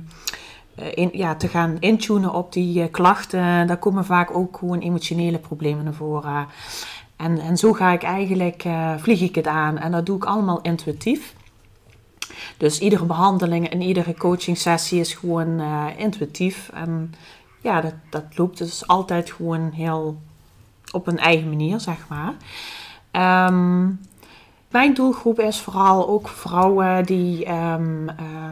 eh, 0.75 0.85
in, 0.93 1.09
ja, 1.13 1.35
te 1.35 1.47
gaan 1.47 1.77
intunen 1.79 2.33
op 2.33 2.53
die 2.53 2.87
klachten, 2.87 3.67
daar 3.67 3.77
komen 3.77 4.05
vaak 4.05 4.35
ook 4.35 4.57
gewoon 4.57 4.79
emotionele 4.79 5.37
problemen 5.37 5.83
naar 5.83 5.93
voren. 5.93 6.47
En, 7.15 7.39
en 7.39 7.57
zo 7.57 7.73
ga 7.73 7.91
ik 7.91 8.03
eigenlijk, 8.03 8.65
vlieg 8.97 9.21
ik 9.21 9.35
het 9.35 9.47
aan. 9.47 9.77
En 9.77 9.91
dat 9.91 10.05
doe 10.05 10.15
ik 10.15 10.25
allemaal 10.25 10.61
intuïtief. 10.61 11.35
Dus 12.57 12.79
iedere 12.79 13.05
behandeling 13.05 13.69
en 13.69 13.81
iedere 13.81 14.13
coaching 14.13 14.57
sessie 14.57 14.99
is 14.99 15.13
gewoon 15.13 15.61
intuïtief. 15.97 16.69
En 16.73 17.13
ja, 17.61 17.81
dat, 17.81 17.93
dat 18.09 18.23
loopt 18.35 18.57
dus 18.57 18.87
altijd 18.87 19.31
gewoon 19.31 19.71
heel 19.71 20.17
op 20.91 21.07
een 21.07 21.17
eigen 21.17 21.49
manier, 21.49 21.79
zeg 21.79 22.07
maar. 22.07 22.33
Ehm, 23.11 23.87
mijn 24.71 24.93
doelgroep 24.93 25.39
is 25.39 25.59
vooral 25.59 26.09
ook 26.09 26.27
vrouwen 26.27 27.05
die 27.05 27.45
ehm, 27.45 28.09
eh, 28.09 28.51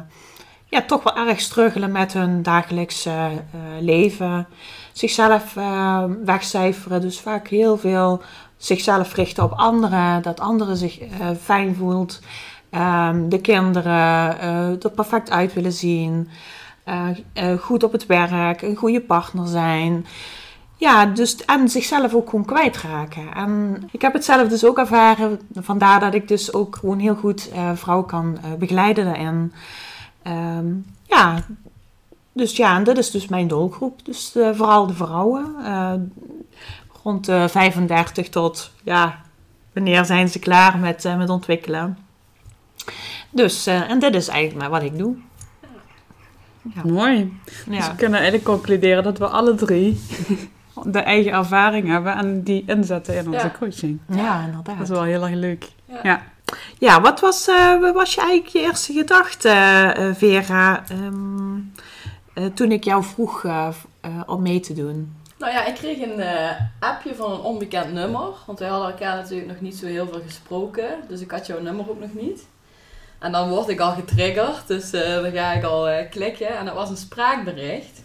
ja, 0.69 0.81
toch 0.81 1.03
wel 1.03 1.27
erg 1.27 1.39
struggelen 1.39 1.91
met 1.91 2.13
hun 2.13 2.43
dagelijkse 2.43 3.09
eh, 3.09 3.59
leven. 3.79 4.47
Zichzelf 4.91 5.55
eh, 5.55 6.03
wegcijferen, 6.25 7.01
dus 7.01 7.19
vaak 7.19 7.47
heel 7.47 7.77
veel 7.77 8.21
zichzelf 8.57 9.13
richten 9.13 9.43
op 9.43 9.51
anderen, 9.51 10.21
dat 10.21 10.39
anderen 10.39 10.77
zich 10.77 10.99
eh, 10.99 11.09
fijn 11.41 11.75
voelt. 11.75 12.21
Ehm, 12.69 13.29
de 13.29 13.41
kinderen 13.41 14.39
er 14.81 14.91
perfect 14.95 15.29
uit 15.29 15.53
willen 15.53 15.73
zien. 15.73 16.29
goed 17.59 17.83
op 17.83 17.91
het 17.91 18.05
werk, 18.05 18.61
een 18.61 18.75
goede 18.75 19.01
partner 19.01 19.47
zijn. 19.47 20.05
Ja, 20.79 21.05
dus 21.05 21.45
en 21.45 21.69
zichzelf 21.69 22.13
ook 22.13 22.29
gewoon 22.29 22.45
kwijtraken. 22.45 23.33
En 23.33 23.83
ik 23.91 24.01
heb 24.01 24.13
het 24.13 24.25
zelf 24.25 24.47
dus 24.47 24.65
ook 24.65 24.77
ervaren. 24.77 25.39
Vandaar 25.53 25.99
dat 25.99 26.13
ik 26.13 26.27
dus 26.27 26.53
ook 26.53 26.75
gewoon 26.75 26.99
heel 26.99 27.15
goed 27.15 27.49
eh 27.51 27.71
vrouwen 27.75 28.07
kan 28.07 28.37
eh, 28.43 28.53
begeleiden 28.53 29.05
daarin. 29.05 29.53
Ehm, 30.21 30.65
ja, 31.03 31.43
dus 32.33 32.55
ja, 32.55 32.75
en 32.75 32.83
dit 32.83 32.97
is 32.97 33.11
dus 33.11 33.27
mijn 33.27 33.47
doelgroep. 33.47 34.05
Dus 34.05 34.35
eh, 34.35 34.49
vooral 34.53 34.87
de 34.87 34.93
vrouwen. 34.93 35.55
rond 37.03 37.25
de 37.25 37.49
35 37.49 38.29
tot, 38.29 38.71
ja, 38.83 39.21
wanneer 39.73 40.05
zijn 40.05 40.29
ze 40.29 40.39
klaar 40.39 40.77
met, 40.77 41.03
met 41.17 41.29
ontwikkelen. 41.29 41.97
Dus, 43.29 43.67
en 43.67 43.99
dit 43.99 44.15
is 44.15 44.27
eigenlijk 44.27 44.61
maar 44.61 44.79
wat 44.81 44.91
ik 44.91 44.97
doe. 44.97 45.15
Ja. 46.75 46.81
Mooi. 46.85 47.39
Dus 47.65 47.77
Ja. 47.77 47.91
we 47.91 47.95
kunnen 47.95 48.19
eigenlijk 48.19 48.49
concluderen 48.49 49.03
dat 49.03 49.17
we 49.17 49.27
alle 49.27 49.55
drie 49.55 49.99
de 50.91 50.99
eigen 50.99 51.31
ervaring 51.31 51.87
hebben 51.87 52.15
en 52.15 52.43
die 52.43 52.63
inzetten 52.67 53.15
in 53.17 53.25
onze 53.25 53.45
Ja. 53.45 53.51
coaching. 53.59 53.99
ja, 54.09 54.39
inderdaad. 54.45 54.77
Dat 54.77 54.83
is 54.89 54.89
wel 54.89 55.03
heel 55.03 55.23
erg 55.23 55.33
leuk. 55.35 55.65
Ja. 55.85 55.99
Ja. 56.03 56.21
Ja, 56.79 57.01
wat 57.01 57.19
was, 57.19 57.47
eh, 57.47 57.79
wat 57.79 57.93
was 57.93 58.13
je 58.13 58.21
eigenlijk 58.21 58.49
je 58.49 58.59
eerste 58.59 58.93
gedachte, 58.93 59.49
eh, 59.49 60.09
Vera, 60.13 60.83
ehm, 60.89 61.55
eh, 62.33 62.45
toen 62.53 62.71
ik 62.71 62.83
jou 62.83 63.03
vroeg 63.03 63.43
eh, 63.45 63.67
eh, 64.01 64.11
om 64.25 64.41
mee 64.41 64.59
te 64.59 64.73
doen? 64.73 65.15
Nou 65.37 65.51
ja, 65.51 65.65
ik 65.65 65.73
kreeg 65.75 66.01
een 66.01 66.19
eh, 66.19 66.51
appje 66.79 67.15
van 67.15 67.31
een 67.31 67.39
onbekend 67.39 67.93
nummer. 67.93 68.27
Want 68.45 68.59
wij 68.59 68.67
hadden 68.67 68.89
elkaar 68.91 69.15
natuurlijk 69.15 69.47
nog 69.49 69.61
niet 69.61 69.75
zo 69.75 69.85
heel 69.85 70.07
veel 70.11 70.21
gesproken. 70.25 70.87
Dus 71.07 71.21
ik 71.21 71.31
had 71.31 71.47
jouw 71.47 71.61
nummer 71.61 71.89
ook 71.89 71.99
nog 71.99 72.13
niet. 72.13 72.45
En 73.19 73.31
dan 73.31 73.49
word 73.49 73.69
ik 73.69 73.79
al 73.79 73.91
getriggerd. 73.91 74.67
Dus 74.67 74.91
eh, 74.93 75.13
dan 75.21 75.31
ga 75.31 75.53
ik 75.53 75.63
al 75.63 75.89
klikken. 76.09 76.57
En 76.57 76.65
dat 76.65 76.73
was 76.75 76.89
een 76.89 76.97
spraakbericht. 76.97 78.03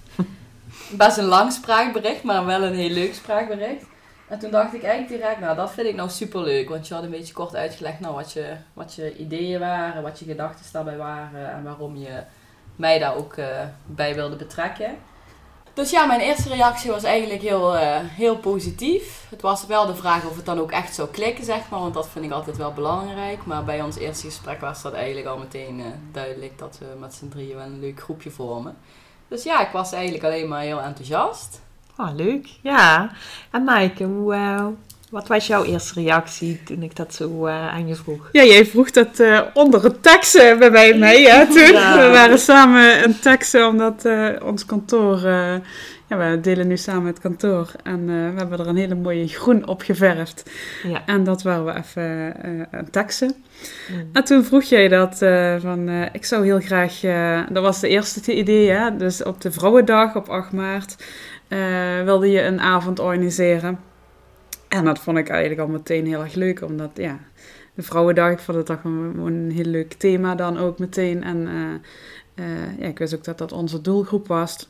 Best 0.97 1.17
een 1.17 1.25
lang 1.25 1.53
spraakbericht, 1.53 2.23
maar 2.23 2.45
wel 2.45 2.63
een 2.63 2.75
heel 2.75 2.91
leuk 2.91 3.15
spraakbericht. 3.15 3.85
En 4.29 4.39
toen 4.39 4.51
dacht 4.51 4.75
ik 4.75 4.83
eigenlijk 4.83 5.21
direct, 5.21 5.41
nou 5.41 5.57
dat 5.57 5.73
vind 5.73 5.87
ik 5.87 5.95
nou 5.95 6.11
super 6.11 6.41
leuk. 6.41 6.69
Want 6.69 6.89
je 6.89 6.95
had 6.95 7.03
een 7.03 7.11
beetje 7.11 7.35
kort 7.35 7.57
uitgelegd 7.57 8.01
nou, 8.01 8.15
wat, 8.15 8.33
je, 8.33 8.57
wat 8.73 8.95
je 8.95 9.17
ideeën 9.17 9.61
waren, 9.61 10.03
wat 10.03 10.19
je 10.19 10.25
gedachten 10.25 10.65
daarbij 10.73 10.97
waren. 10.97 11.53
En 11.53 11.63
waarom 11.63 11.97
je 11.97 12.23
mij 12.77 12.99
daar 12.99 13.17
ook 13.17 13.35
eh, 13.35 13.47
bij 13.87 14.15
wilde 14.15 14.37
betrekken. 14.37 14.97
Dus 15.75 15.91
ja, 15.91 16.07
mijn 16.07 16.21
eerste 16.21 16.49
reactie 16.49 16.91
was 16.91 17.05
eigenlijk 17.05 17.43
heel, 17.43 17.77
eh, 17.77 17.99
heel 18.03 18.37
positief. 18.37 19.27
Het 19.31 19.41
was 19.41 19.67
wel 19.67 19.87
de 19.87 19.95
vraag 19.95 20.25
of 20.25 20.37
het 20.37 20.45
dan 20.45 20.59
ook 20.59 20.71
echt 20.71 20.95
zou 20.95 21.09
klikken, 21.09 21.45
zeg 21.45 21.69
maar. 21.69 21.81
Want 21.81 21.95
dat 21.95 22.09
vind 22.09 22.25
ik 22.25 22.31
altijd 22.31 22.57
wel 22.57 22.73
belangrijk. 22.73 23.45
Maar 23.45 23.65
bij 23.65 23.83
ons 23.83 23.97
eerste 23.97 24.27
gesprek 24.27 24.61
was 24.61 24.83
dat 24.83 24.93
eigenlijk 24.93 25.27
al 25.27 25.39
meteen 25.39 25.81
eh, 25.81 25.87
duidelijk 26.13 26.59
dat 26.59 26.79
we 26.79 26.87
met 26.99 27.15
z'n 27.15 27.29
drieën 27.29 27.57
wel 27.57 27.65
een 27.65 27.81
leuk 27.81 28.01
groepje 28.01 28.31
vormen. 28.31 28.77
Dus 29.33 29.43
ja, 29.43 29.61
ik 29.61 29.73
was 29.73 29.93
eigenlijk 29.93 30.25
alleen 30.25 30.49
maar 30.49 30.61
heel 30.61 30.81
enthousiast. 30.81 31.61
Oh, 31.97 32.09
leuk. 32.17 32.49
Ja. 32.61 33.11
En 33.51 33.65
Maaike, 33.65 34.05
hoe, 34.05 34.35
eh, 34.35 34.67
wat 35.13 35.29
was 35.29 35.47
jouw 35.47 35.65
eerste 35.65 36.01
reactie 36.01 36.63
toen 36.63 36.83
ik 36.83 36.97
dat 36.97 37.15
zo 37.15 37.47
eh, 37.47 37.69
aan 37.69 37.89
je 37.89 37.95
vroeg? 37.95 38.29
Ja, 38.33 38.45
jij 38.45 38.67
vroeg 38.67 38.91
dat 38.91 39.21
eh, 39.21 39.41
onder 39.55 39.83
het 39.83 40.03
taxen 40.03 40.59
bij 40.59 40.71
mij 40.71 40.95
mee, 40.95 41.29
hè, 41.29 41.47
toen. 41.55 41.73
Ja. 41.73 41.99
We 41.99 42.09
waren 42.09 42.39
samen 42.39 43.05
een 43.05 43.19
taxen, 43.21 43.67
omdat 43.67 44.05
eh, 44.05 44.29
ons 44.43 44.65
kantoor... 44.65 45.21
eh, 46.13 46.19
ja, 46.19 46.31
we 46.31 46.41
delen 46.41 46.67
nu 46.67 46.77
samen 46.77 47.07
het 47.07 47.21
kantoor. 47.21 47.71
En 47.83 48.01
eh, 48.01 48.07
we 48.07 48.39
hebben 48.39 48.59
er 48.59 48.69
een 48.69 48.77
hele 48.77 48.95
mooie 48.95 49.29
groen 49.29 49.67
op 49.67 49.83
geverfd. 49.83 50.51
Ja. 50.83 51.03
En 51.07 51.25
dat 51.25 51.43
waren 51.43 51.65
we 51.65 51.75
even 51.77 52.43
eh 52.43 52.51
aan 52.71 52.85
het 52.85 52.93
taxen. 52.93 53.35
Mm. 53.91 54.09
En 54.13 54.25
toen 54.25 54.45
vroeg 54.45 54.63
jij 54.63 54.89
dat 54.89 55.23
eh, 55.23 55.57
van, 55.61 55.89
eh, 55.89 56.07
ik 56.13 56.25
zou 56.25 56.45
heel 56.45 56.61
graag, 56.61 57.05
eh, 57.05 57.41
dat 57.51 57.63
was 57.63 57.81
de 57.81 57.89
eerste 57.89 58.35
idee, 58.35 58.71
hè? 58.71 58.97
dus 58.97 59.23
op 59.23 59.41
de 59.41 59.53
Vrouwendag 59.53 60.17
op 60.17 60.29
8 60.29 60.53
maart 60.53 60.97
eh, 61.49 62.03
wilde 62.05 62.31
je 62.31 62.43
een 62.43 62.61
avond 62.61 62.99
organiseren. 62.99 63.79
En 64.69 64.85
dat 64.85 64.99
vond 64.99 65.19
ik 65.19 65.29
eigenlijk 65.29 65.61
al 65.61 65.69
meteen 65.69 66.07
heel 66.07 66.23
erg 66.23 66.35
leuk, 66.35 66.63
omdat 66.63 66.91
ja, 66.95 67.19
de 67.75 67.83
Vrouwendag, 67.83 68.31
ik 68.31 68.39
vond 68.39 68.57
het 68.57 68.67
toch 68.67 68.85
een, 68.85 69.19
een 69.19 69.51
heel 69.51 69.65
leuk 69.65 69.93
thema 69.93 70.35
dan 70.35 70.59
ook 70.59 70.79
meteen. 70.79 71.23
En 71.23 71.49
eh, 71.49 72.45
eh, 72.45 72.79
ja, 72.79 72.87
ik 72.87 72.99
wist 72.99 73.15
ook 73.15 73.25
dat 73.25 73.39
dat 73.39 73.53
onze 73.53 73.81
doelgroep 73.81 74.27
was. 74.27 74.69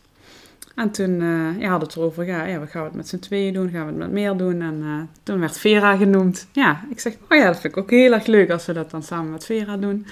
En 0.74 0.90
toen 0.90 1.20
eh, 1.20 1.60
ja, 1.60 1.68
hadden 1.68 1.78
we 1.78 1.84
het 1.84 1.96
erover, 1.96 2.26
ja, 2.26 2.44
ja, 2.44 2.60
we 2.60 2.66
gaan 2.66 2.84
het 2.84 2.94
met 2.94 3.08
z'n 3.08 3.18
tweeën 3.18 3.52
doen, 3.52 3.70
gaan 3.70 3.84
we 3.84 3.90
het 3.90 4.00
met 4.00 4.10
meer 4.10 4.36
doen. 4.36 4.60
En 4.62 4.82
eh, 4.82 5.00
toen 5.22 5.40
werd 5.40 5.58
Vera 5.58 5.96
genoemd. 5.96 6.46
Ja, 6.52 6.84
ik 6.90 7.00
zeg, 7.00 7.16
oh 7.30 7.38
ja, 7.38 7.46
dat 7.46 7.60
vind 7.60 7.76
ik 7.76 7.82
ook 7.82 7.90
heel 7.90 8.12
erg 8.12 8.26
leuk 8.26 8.50
als 8.50 8.66
we 8.66 8.72
dat 8.72 8.90
dan 8.90 9.02
samen 9.02 9.30
met 9.30 9.44
Vera 9.44 9.76
doen. 9.76 10.06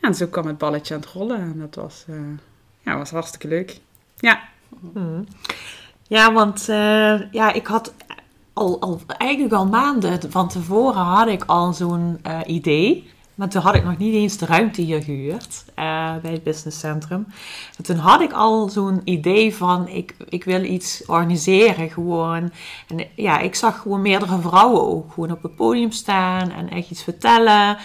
Ja, 0.00 0.08
en 0.08 0.14
zo 0.14 0.26
kwam 0.26 0.46
het 0.46 0.58
balletje 0.58 0.94
aan 0.94 1.00
het 1.00 1.10
rollen 1.10 1.40
en 1.40 1.54
dat 1.58 1.74
was, 1.74 2.04
eh, 2.08 2.14
ja, 2.80 2.96
was 2.96 3.10
hartstikke 3.10 3.48
leuk. 3.48 3.80
Ja, 4.16 4.40
Mm. 4.94 5.26
Ja, 6.08 6.32
want 6.32 6.64
ja, 7.30 7.52
ik 7.52 7.66
had 7.66 7.94
al, 8.52 8.80
al, 8.80 9.00
eigenlijk 9.18 9.54
al 9.54 9.66
maanden 9.66 10.30
van 10.30 10.48
tevoren 10.48 11.00
had 11.00 11.28
ik 11.28 11.44
al 11.44 11.72
zo'n 11.72 12.20
idee. 12.46 13.10
Maar 13.38 13.48
toen 13.48 13.62
had 13.62 13.74
ik 13.74 13.84
nog 13.84 13.98
niet 13.98 14.14
eens 14.14 14.36
de 14.36 14.46
ruimte 14.46 14.82
hier 14.82 15.02
gehuurd 15.02 15.64
eh, 15.74 16.16
bij 16.22 16.32
het 16.32 16.42
businesscentrum. 16.42 17.26
En 17.76 17.84
toen 17.84 17.96
had 17.96 18.20
ik 18.20 18.32
al 18.32 18.68
zo'n 18.68 19.00
idee 19.04 19.54
van 19.54 19.88
ik, 19.88 20.14
ik 20.28 20.44
wil 20.44 20.62
iets 20.62 21.02
organiseren 21.06 21.90
gewoon. 21.90 22.52
En 22.88 23.06
ja, 23.14 23.38
ik 23.38 23.54
zag 23.54 23.80
gewoon 23.80 24.02
meerdere 24.02 24.40
vrouwen 24.40 24.82
ook 24.82 25.12
gewoon 25.12 25.30
op 25.30 25.42
het 25.42 25.56
podium 25.56 25.90
staan 25.92 26.50
en 26.50 26.70
echt 26.70 26.90
iets 26.90 27.02
vertellen. 27.02 27.76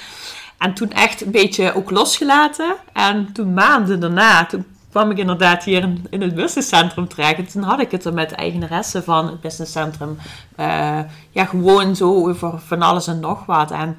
En 0.57 0.73
toen 0.73 0.91
echt 0.91 1.21
een 1.21 1.31
beetje 1.31 1.75
ook 1.75 1.91
losgelaten. 1.91 2.75
En 2.93 3.33
toen 3.33 3.53
maanden 3.53 3.99
daarna, 3.99 4.45
toen 4.45 4.65
kwam 4.89 5.11
ik 5.11 5.17
inderdaad 5.17 5.63
hier 5.63 5.89
in, 6.09 6.21
het 6.21 6.35
businesscentrum 6.35 7.07
terecht. 7.07 7.37
En 7.37 7.47
toen 7.47 7.63
had 7.63 7.79
ik 7.79 7.91
het 7.91 8.05
er 8.05 8.13
met 8.13 8.29
de 8.29 8.35
eigenaresse 8.35 9.03
van 9.03 9.27
het 9.27 9.41
businesscentrum. 9.41 10.17
eh, 10.55 10.99
ja, 11.31 11.45
gewoon 11.45 11.95
zo 11.95 12.27
over 12.27 12.59
van 12.59 12.81
alles 12.81 13.07
en 13.07 13.19
nog 13.19 13.45
wat. 13.45 13.71
En, 13.71 13.97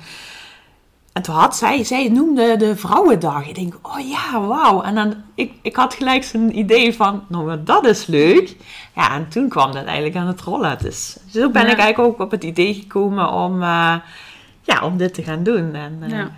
en 1.15 1.23
toen 1.23 1.35
had 1.35 1.57
zij, 1.57 1.85
zij 1.85 2.09
noemde 2.09 2.57
de 2.57 2.77
Vrouwendag. 2.77 3.49
Ik 3.49 3.55
denk, 3.55 3.75
oh 3.83 4.09
ja, 4.09 4.41
wauw. 4.41 4.83
En 4.83 4.95
dan, 4.95 5.15
ik, 5.35 5.53
ik 5.63 5.77
had 5.77 5.95
gelijk 5.95 6.25
zo'n 6.25 6.59
idee 6.59 6.95
van, 6.95 7.25
nou, 7.29 7.45
maar 7.45 7.65
dat 7.65 7.87
is 7.87 8.07
leuk. 8.07 8.57
Ja, 8.95 9.11
en 9.15 9.29
toen 9.29 9.49
kwam 9.49 9.73
dat 9.73 9.85
eigenlijk 9.85 10.17
aan 10.17 10.27
het 10.27 10.41
rollen. 10.41 10.79
Dus 10.83 11.17
zo 11.31 11.51
ben 11.51 11.67
Ja. 11.67 11.73
ik 11.73 11.79
eigenlijk 11.79 12.13
ook 12.13 12.21
op 12.21 12.31
het 12.31 12.45
idee 12.45 12.75
gekomen 12.75 13.33
om, 13.33 13.63
eh, 13.63 13.95
ja, 14.63 14.83
om 14.83 14.97
dit 14.97 15.15
te 15.15 15.23
gaan 15.23 15.43
doen. 15.43 15.75
En, 15.75 15.99
eh, 16.01 16.09
ja. 16.11 16.31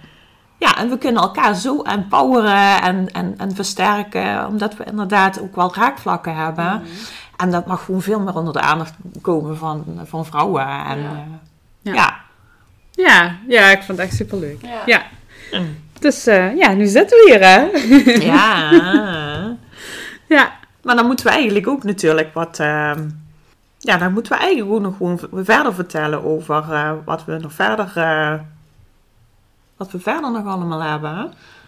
ja, 0.59 0.77
en 0.77 0.89
we 0.89 0.99
kunnen 0.99 1.23
elkaar 1.23 1.55
zo 1.55 1.83
empoweren 1.83 2.83
en, 2.83 3.13
en, 3.13 3.35
en 3.39 3.55
versterken, 3.55 4.47
omdat 4.47 4.77
we 4.77 4.85
inderdaad 4.85 5.41
ook 5.41 5.55
wel 5.57 5.75
raakvlakken 5.75 6.35
hebben. 6.37 6.83
En 7.37 7.51
dat 7.51 7.67
mag 7.67 7.85
gewoon 7.85 8.03
veel 8.03 8.21
meer 8.21 8.35
onder 8.35 8.53
de 8.53 8.61
aandacht 8.61 8.95
komen 9.21 9.57
van, 9.57 9.85
van 10.05 10.25
vrouwen. 10.27 10.67
En, 10.67 10.99
Ja. 11.01 11.13
ja. 11.83 11.93
Ja. 11.95 12.25
Ja. 12.97 13.37
Ja, 13.49 13.71
ik 13.71 13.83
vond 13.83 13.99
het 13.99 14.07
echt 14.07 14.17
superleuk. 14.17 14.59
Ja. 14.63 14.83
Ja. 14.87 15.07
Mm. 15.53 15.77
Dus 15.99 16.29
uh, 16.29 16.57
ja, 16.57 16.73
nu 16.73 16.87
zitten 16.87 17.17
we 17.17 17.31
hier, 17.31 17.41
hè? 17.41 17.61
Ja. 18.25 18.71
ja. 20.37 20.53
Maar 20.83 20.97
dan 20.97 21.07
moeten 21.07 21.27
we 21.27 21.33
eigenlijk 21.33 21.69
ook 21.69 21.85
natuurlijk 21.85 22.35
wat... 22.35 22.59
Uh, 22.61 22.93
ja, 23.79 23.97
dan 23.97 24.13
moeten 24.13 24.33
we 24.33 24.39
eigenlijk 24.39 24.73
ook 24.73 24.81
nog 24.81 24.97
gewoon 24.97 25.45
verder 25.45 25.75
vertellen 25.75 26.25
over 26.25 26.65
uh, 26.71 26.93
wat 27.05 27.25
we 27.25 27.39
nog 27.39 27.53
verder... 27.53 27.93
Uh, 27.97 28.35
wat 29.77 29.91
we 29.91 30.01
verder 30.01 30.31
nog 30.31 30.47
allemaal 30.47 30.83
hebben, 30.83 31.17
hè? 31.17 31.25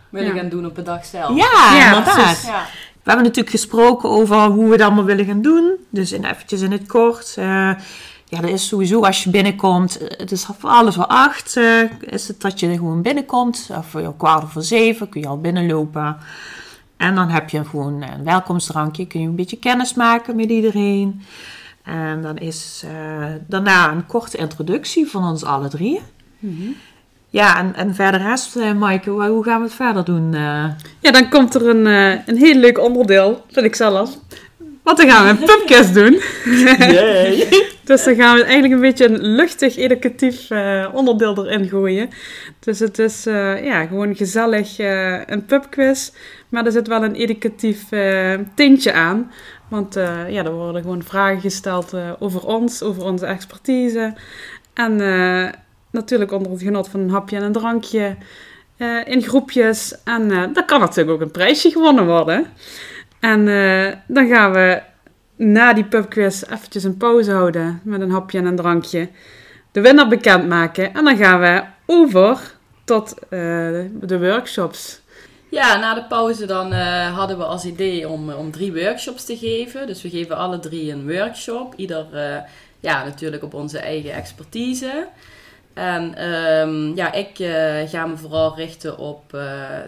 Willen 0.08 0.34
ja. 0.34 0.40
gaan 0.40 0.48
doen 0.48 0.66
op 0.66 0.74
de 0.74 0.82
dag 0.82 1.04
zelf. 1.04 1.36
Ja, 1.36 1.74
ja 1.76 1.86
inderdaad. 1.86 2.42
Ja. 2.46 2.64
We 2.92 3.14
hebben 3.14 3.24
natuurlijk 3.24 3.50
gesproken 3.50 4.08
over 4.08 4.36
hoe 4.36 4.64
we 4.64 4.72
het 4.72 4.80
allemaal 4.80 5.04
willen 5.04 5.24
gaan 5.24 5.42
doen. 5.42 5.72
Dus 5.90 6.12
in, 6.12 6.24
eventjes 6.24 6.60
in 6.60 6.72
het 6.72 6.86
kort. 6.86 7.36
Ja, 8.30 8.40
dat 8.40 8.50
is 8.50 8.68
sowieso 8.68 9.02
als 9.02 9.24
je 9.24 9.30
binnenkomt. 9.30 9.98
Het 10.16 10.32
is 10.32 10.44
voor 10.58 10.70
alles 10.70 10.94
voor 10.94 11.06
acht. 11.06 11.56
Uh, 11.56 11.82
is 12.00 12.28
het 12.28 12.40
dat 12.40 12.60
je 12.60 12.72
gewoon 12.72 13.02
binnenkomt. 13.02 13.68
Of 13.76 13.86
voor 13.86 14.16
kwart 14.16 14.50
voor 14.52 14.62
zeven 14.62 15.08
kun 15.08 15.20
je 15.20 15.26
al 15.26 15.40
binnenlopen. 15.40 16.16
En 16.96 17.14
dan 17.14 17.28
heb 17.28 17.48
je 17.50 17.64
gewoon 17.64 18.02
een 18.02 18.24
welkomstdrankje. 18.24 19.06
Kun 19.06 19.20
je 19.20 19.26
een 19.26 19.34
beetje 19.34 19.58
kennis 19.58 19.94
maken 19.94 20.36
met 20.36 20.50
iedereen. 20.50 21.22
En 21.82 22.22
dan 22.22 22.36
is 22.36 22.82
uh, 22.84 23.24
daarna 23.46 23.92
een 23.92 24.06
korte 24.06 24.36
introductie 24.36 25.06
van 25.06 25.24
ons 25.24 25.44
alle 25.44 25.68
drie. 25.68 26.00
Mm 26.38 26.56
-hmm. 26.58 26.76
Ja, 27.30 27.58
en, 27.58 27.74
en 27.74 27.94
verder 27.94 28.20
rest, 28.20 28.56
uh, 28.56 28.72
Maaike, 28.72 29.10
hoe 29.10 29.44
gaan 29.44 29.58
we 29.58 29.66
het 29.66 29.74
verder 29.74 30.04
doen? 30.04 30.32
Uh... 30.32 30.64
Ja, 31.00 31.10
dan 31.10 31.28
komt 31.28 31.54
er 31.54 31.68
een, 31.68 31.86
uh, 31.86 32.26
een 32.26 32.36
heel 32.36 32.54
leuk 32.54 32.78
onderdeel, 32.78 33.44
vind 33.50 33.66
ik 33.66 33.74
zelf. 33.74 34.10
Want 34.82 34.98
dan 34.98 35.10
gaan 35.10 35.24
we 35.24 35.30
een 35.30 35.46
pubquiz 35.46 35.92
doen. 35.92 36.20
Yay. 36.92 37.48
Dus 37.88 38.04
dan 38.04 38.14
gaan 38.14 38.36
we 38.36 38.42
eigenlijk 38.42 38.74
een 38.74 38.80
beetje 38.80 39.08
een 39.08 39.26
luchtig, 39.26 39.76
educatief 39.76 40.50
onderdeel 40.92 41.46
erin 41.46 41.68
gooien. 41.68 42.08
Dus 42.60 42.78
het 42.78 42.98
is 42.98 43.24
ja, 43.62 43.86
gewoon 43.86 44.16
gezellig 44.16 44.78
een 45.26 45.44
pubquiz. 45.46 46.10
Maar 46.48 46.66
er 46.66 46.72
zit 46.72 46.88
wel 46.88 47.04
een 47.04 47.14
educatief 47.14 47.88
tintje 48.54 48.92
aan. 48.92 49.32
Want 49.68 49.94
ja, 50.28 50.44
er 50.44 50.52
worden 50.52 50.82
gewoon 50.82 51.02
vragen 51.02 51.40
gesteld 51.40 51.94
over 52.18 52.46
ons, 52.46 52.82
over 52.82 53.04
onze 53.04 53.26
expertise. 53.26 54.14
En 54.74 54.96
natuurlijk 55.90 56.32
onder 56.32 56.52
het 56.52 56.62
genot 56.62 56.88
van 56.88 57.00
een 57.00 57.10
hapje 57.10 57.36
en 57.36 57.42
een 57.42 57.52
drankje. 57.52 58.16
In 59.04 59.22
groepjes. 59.22 60.02
En 60.04 60.28
dan 60.28 60.64
kan 60.66 60.80
natuurlijk 60.80 61.10
ook 61.10 61.20
een 61.20 61.30
prijsje 61.30 61.70
gewonnen 61.70 62.06
worden. 62.06 62.46
En 63.20 63.44
dan 64.06 64.28
gaan 64.28 64.52
we 64.52 64.80
na 65.38 65.72
die 65.72 65.84
pubquiz 65.84 66.42
eventjes 66.42 66.84
een 66.84 66.96
pauze 66.96 67.32
houden 67.32 67.80
met 67.84 68.00
een 68.00 68.10
hapje 68.10 68.38
en 68.38 68.44
een 68.44 68.56
drankje. 68.56 69.08
De 69.72 69.80
winnaar 69.80 70.08
bekendmaken. 70.08 70.94
En 70.94 71.04
dan 71.04 71.16
gaan 71.16 71.40
we 71.40 71.62
over 71.86 72.54
tot 72.84 73.14
de 73.30 74.18
workshops. 74.20 75.00
Ja, 75.50 75.76
na 75.78 75.94
de 75.94 76.04
pauze 76.04 76.46
dan 76.46 76.72
hadden 76.72 77.38
we 77.38 77.44
als 77.44 77.64
idee 77.64 78.08
om, 78.08 78.30
om 78.30 78.50
drie 78.50 78.72
workshops 78.72 79.24
te 79.24 79.36
geven. 79.36 79.86
Dus 79.86 80.02
we 80.02 80.10
geven 80.10 80.36
alle 80.36 80.58
drie 80.58 80.92
een 80.92 81.12
workshop. 81.12 81.74
Ieder 81.76 82.06
ja, 82.80 83.04
natuurlijk 83.04 83.42
op 83.42 83.54
onze 83.54 83.78
eigen 83.78 84.12
expertise. 84.12 85.06
En 85.78 86.32
um, 86.32 86.96
ja, 86.96 87.12
ik 87.12 87.38
uh, 87.38 87.88
ga 87.88 88.06
me 88.06 88.16
vooral 88.16 88.56
richten 88.56 88.98
op 88.98 89.32
uh, 89.34 89.42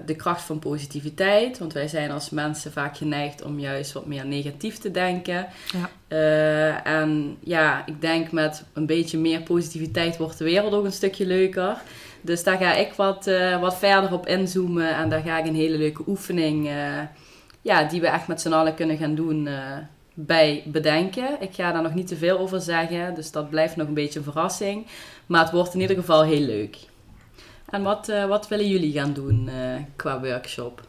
de 0.06 0.16
kracht 0.16 0.42
van 0.42 0.58
positiviteit. 0.58 1.58
Want 1.58 1.72
wij 1.72 1.88
zijn 1.88 2.10
als 2.10 2.30
mensen 2.30 2.72
vaak 2.72 2.96
geneigd 2.96 3.42
om 3.42 3.58
juist 3.58 3.92
wat 3.92 4.06
meer 4.06 4.26
negatief 4.26 4.78
te 4.78 4.90
denken. 4.90 5.46
Ja. 5.72 5.90
Uh, 6.08 6.86
en 6.86 7.36
ja, 7.40 7.86
ik 7.86 8.00
denk 8.00 8.32
met 8.32 8.64
een 8.72 8.86
beetje 8.86 9.18
meer 9.18 9.40
positiviteit 9.40 10.16
wordt 10.16 10.38
de 10.38 10.44
wereld 10.44 10.72
ook 10.72 10.84
een 10.84 10.92
stukje 10.92 11.26
leuker. 11.26 11.76
Dus 12.20 12.44
daar 12.44 12.58
ga 12.58 12.74
ik 12.74 12.92
wat, 12.92 13.30
wat 13.60 13.78
verder 13.78 14.12
op 14.12 14.26
inzoomen. 14.26 14.96
En 14.96 15.08
daar 15.08 15.22
ga 15.22 15.38
ik 15.38 15.46
een 15.46 15.54
hele 15.54 15.78
leuke 15.78 16.02
oefening, 16.06 16.70
ja, 17.62 17.84
die 17.84 18.00
we 18.00 18.06
echt 18.06 18.26
met 18.26 18.40
z'n 18.40 18.52
allen 18.52 18.74
kunnen 18.74 18.96
gaan 18.96 19.14
doen, 19.14 19.48
bij 20.26 20.62
bedenken. 20.66 21.40
Ik 21.40 21.54
ga 21.54 21.72
daar 21.72 21.82
nog 21.82 21.94
niet 21.94 22.06
te 22.06 22.16
veel 22.16 22.38
over 22.38 22.60
zeggen, 22.60 23.14
dus 23.14 23.30
dat 23.30 23.50
blijft 23.50 23.76
nog 23.76 23.88
een 23.88 23.94
beetje 23.94 24.18
een 24.18 24.24
verrassing. 24.24 24.86
Maar 25.26 25.42
het 25.42 25.52
wordt 25.52 25.74
in 25.74 25.80
ieder 25.80 25.96
geval 25.96 26.22
heel 26.22 26.40
leuk. 26.40 26.78
En 27.70 27.82
wat, 27.82 28.08
uh, 28.08 28.24
wat 28.24 28.48
willen 28.48 28.68
jullie 28.68 28.92
gaan 28.92 29.12
doen 29.12 29.48
uh, 29.48 29.54
qua 29.96 30.20
workshop? 30.20 30.88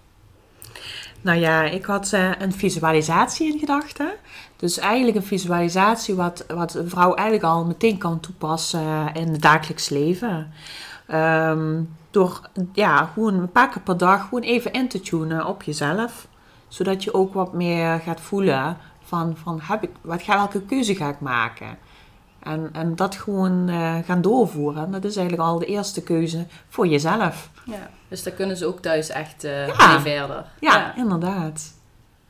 Nou 1.21 1.39
ja, 1.39 1.63
ik 1.63 1.85
had 1.85 2.11
uh, 2.13 2.31
een 2.39 2.53
visualisatie 2.53 3.53
in 3.53 3.59
gedachten. 3.59 4.11
Dus 4.55 4.77
eigenlijk 4.77 5.17
een 5.17 5.23
visualisatie 5.23 6.15
wat, 6.15 6.45
wat 6.47 6.73
een 6.73 6.89
vrouw 6.89 7.13
eigenlijk 7.13 7.47
al 7.53 7.65
meteen 7.65 7.97
kan 7.97 8.19
toepassen 8.19 9.13
in 9.13 9.27
het 9.27 9.41
dagelijks 9.41 9.89
leven. 9.89 10.53
Um, 11.13 11.95
door 12.11 12.41
ja, 12.73 13.05
gewoon 13.13 13.33
een 13.33 13.51
paar 13.51 13.69
keer 13.69 13.81
per 13.81 13.97
dag 13.97 14.23
gewoon 14.23 14.43
even 14.43 14.71
in 14.71 14.87
te 14.87 14.99
tunen 14.99 15.45
op 15.45 15.63
jezelf. 15.63 16.27
Zodat 16.67 17.03
je 17.03 17.13
ook 17.13 17.33
wat 17.33 17.53
meer 17.53 17.99
gaat 17.99 18.21
voelen 18.21 18.77
van, 19.11 19.37
van 19.37 19.59
heb 19.61 19.83
ik, 19.83 19.89
wat 20.01 20.21
ga, 20.21 20.35
welke 20.35 20.61
keuze 20.61 20.95
ga 20.95 21.09
ik 21.09 21.19
maken? 21.19 21.77
En, 22.39 22.69
en 22.73 22.95
dat 22.95 23.15
gewoon 23.15 23.69
uh, 23.69 23.97
gaan 24.05 24.21
doorvoeren. 24.21 24.91
Dat 24.91 25.03
is 25.03 25.15
eigenlijk 25.15 25.47
al 25.47 25.59
de 25.59 25.65
eerste 25.65 26.03
keuze 26.03 26.45
voor 26.69 26.87
jezelf. 26.87 27.49
Ja, 27.65 27.89
dus 28.07 28.23
daar 28.23 28.33
kunnen 28.33 28.57
ze 28.57 28.65
ook 28.65 28.79
thuis 28.79 29.09
echt 29.09 29.43
uh, 29.43 29.67
ja. 29.67 29.91
mee 29.91 29.99
verder. 29.99 30.45
Ja, 30.59 30.75
ja. 30.75 30.95
inderdaad. 30.95 31.73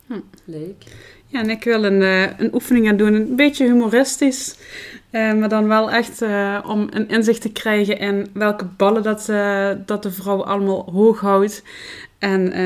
Hm. 0.08 0.20
Leuk. 0.46 0.84
Ja, 1.26 1.40
en 1.40 1.50
ik 1.50 1.64
wil 1.64 1.84
een, 1.84 2.02
uh, 2.02 2.40
een 2.40 2.54
oefening 2.54 2.86
gaan 2.86 2.98
doen. 2.98 3.14
Een 3.14 3.36
beetje 3.36 3.66
humoristisch. 3.66 4.58
maar 5.12 5.50
dan 5.50 5.68
wel 5.68 5.92
echt 5.92 6.22
om 6.66 6.88
een 6.90 7.08
inzicht 7.08 7.42
te 7.42 7.52
krijgen 7.52 8.00
in 8.00 8.30
welke 8.34 8.66
ballen 8.66 9.04
dat, 9.04 9.26
dat 9.86 10.04
de 10.04 10.12
vrouw 10.12 10.44
allemaal 10.44 10.92
hoog 10.92 11.20
houdt. 11.20 11.64
En 12.18 12.60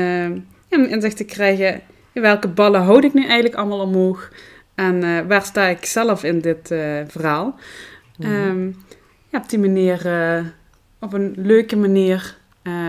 een 0.68 0.88
inzicht 0.88 1.16
te 1.16 1.24
krijgen 1.24 1.80
welke 2.20 2.48
ballen 2.48 2.82
houd 2.82 3.04
ik 3.04 3.14
nu 3.14 3.24
eigenlijk 3.24 3.54
allemaal 3.54 3.80
omhoog? 3.80 4.30
En 4.74 5.04
uh, 5.04 5.20
waar 5.20 5.42
sta 5.42 5.64
ik 5.64 5.84
zelf 5.84 6.24
in 6.24 6.40
dit 6.40 6.70
uh, 6.70 7.00
verhaal? 7.06 7.54
Mm 8.16 8.26
-hmm. 8.26 8.48
um, 8.48 8.76
ja, 9.28 9.38
op 9.38 9.48
die 9.48 9.58
manier, 9.58 10.06
uh, 10.06 10.46
op 11.00 11.12
een 11.12 11.34
leuke 11.36 11.76
manier, 11.76 12.36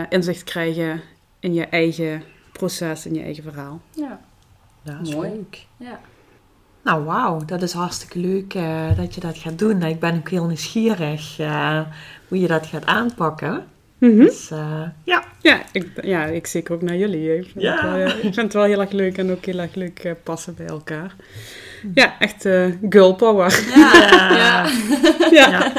inzicht 0.10 0.44
krijgen 0.44 1.02
in 1.40 1.54
je 1.54 1.66
eigen 1.66 2.24
proces, 2.52 3.06
in 3.06 3.14
je 3.14 3.22
eigen 3.22 3.44
verhaal. 3.44 3.82
Ja, 3.92 4.20
dat 4.84 4.96
is 5.02 5.14
Mooi. 5.14 5.30
leuk. 5.30 5.66
Ja. 5.78 6.00
Nou, 6.84 7.04
wauw, 7.04 7.46
dat 7.46 7.62
is 7.62 7.74
hartstikke 7.74 8.20
leuk 8.20 8.54
dat 8.96 9.16
je 9.16 9.22
dat 9.22 9.38
gaat 9.38 9.60
doen. 9.60 9.84
Ik 9.84 10.00
ben 10.00 10.16
ook 10.18 10.30
heel 10.30 10.46
nieuwsgierig 10.46 11.38
hoe 12.28 12.40
je 12.40 12.48
dat 12.48 12.66
gaat 12.66 12.86
aanpakken. 12.86 13.66
Mm 13.98 14.10
-hmm. 14.10 14.26
Dus 14.26 14.50
uh, 14.52 14.82
ja. 15.04 15.24
Ja 15.42 15.62
ik, 15.72 15.88
ja, 16.02 16.26
ik 16.26 16.48
zeker 16.48 16.74
ook 16.74 16.82
naar 16.82 16.96
jullie. 16.96 17.38
Ik 17.38 17.50
vind, 17.52 17.64
ja. 17.64 17.74
het, 17.74 17.82
wel, 17.82 18.08
ik 18.08 18.22
vind 18.22 18.36
het 18.36 18.54
wel 18.54 18.64
heel 18.64 18.82
erg 18.82 18.92
leuk 18.92 19.18
en 19.18 19.32
ook 19.32 19.46
heel 19.46 19.60
erg 19.60 19.76
leuk 19.76 20.04
uh, 20.04 20.12
passen 20.24 20.56
bij 20.56 20.66
elkaar. 20.66 21.16
Ja, 21.94 22.20
echt 22.20 22.46
uh, 22.46 22.66
girl 22.90 23.16
power. 23.16 23.64
Ja. 23.76 23.94
ja. 24.36 24.68
ja. 25.32 25.50
ja. 25.50 25.72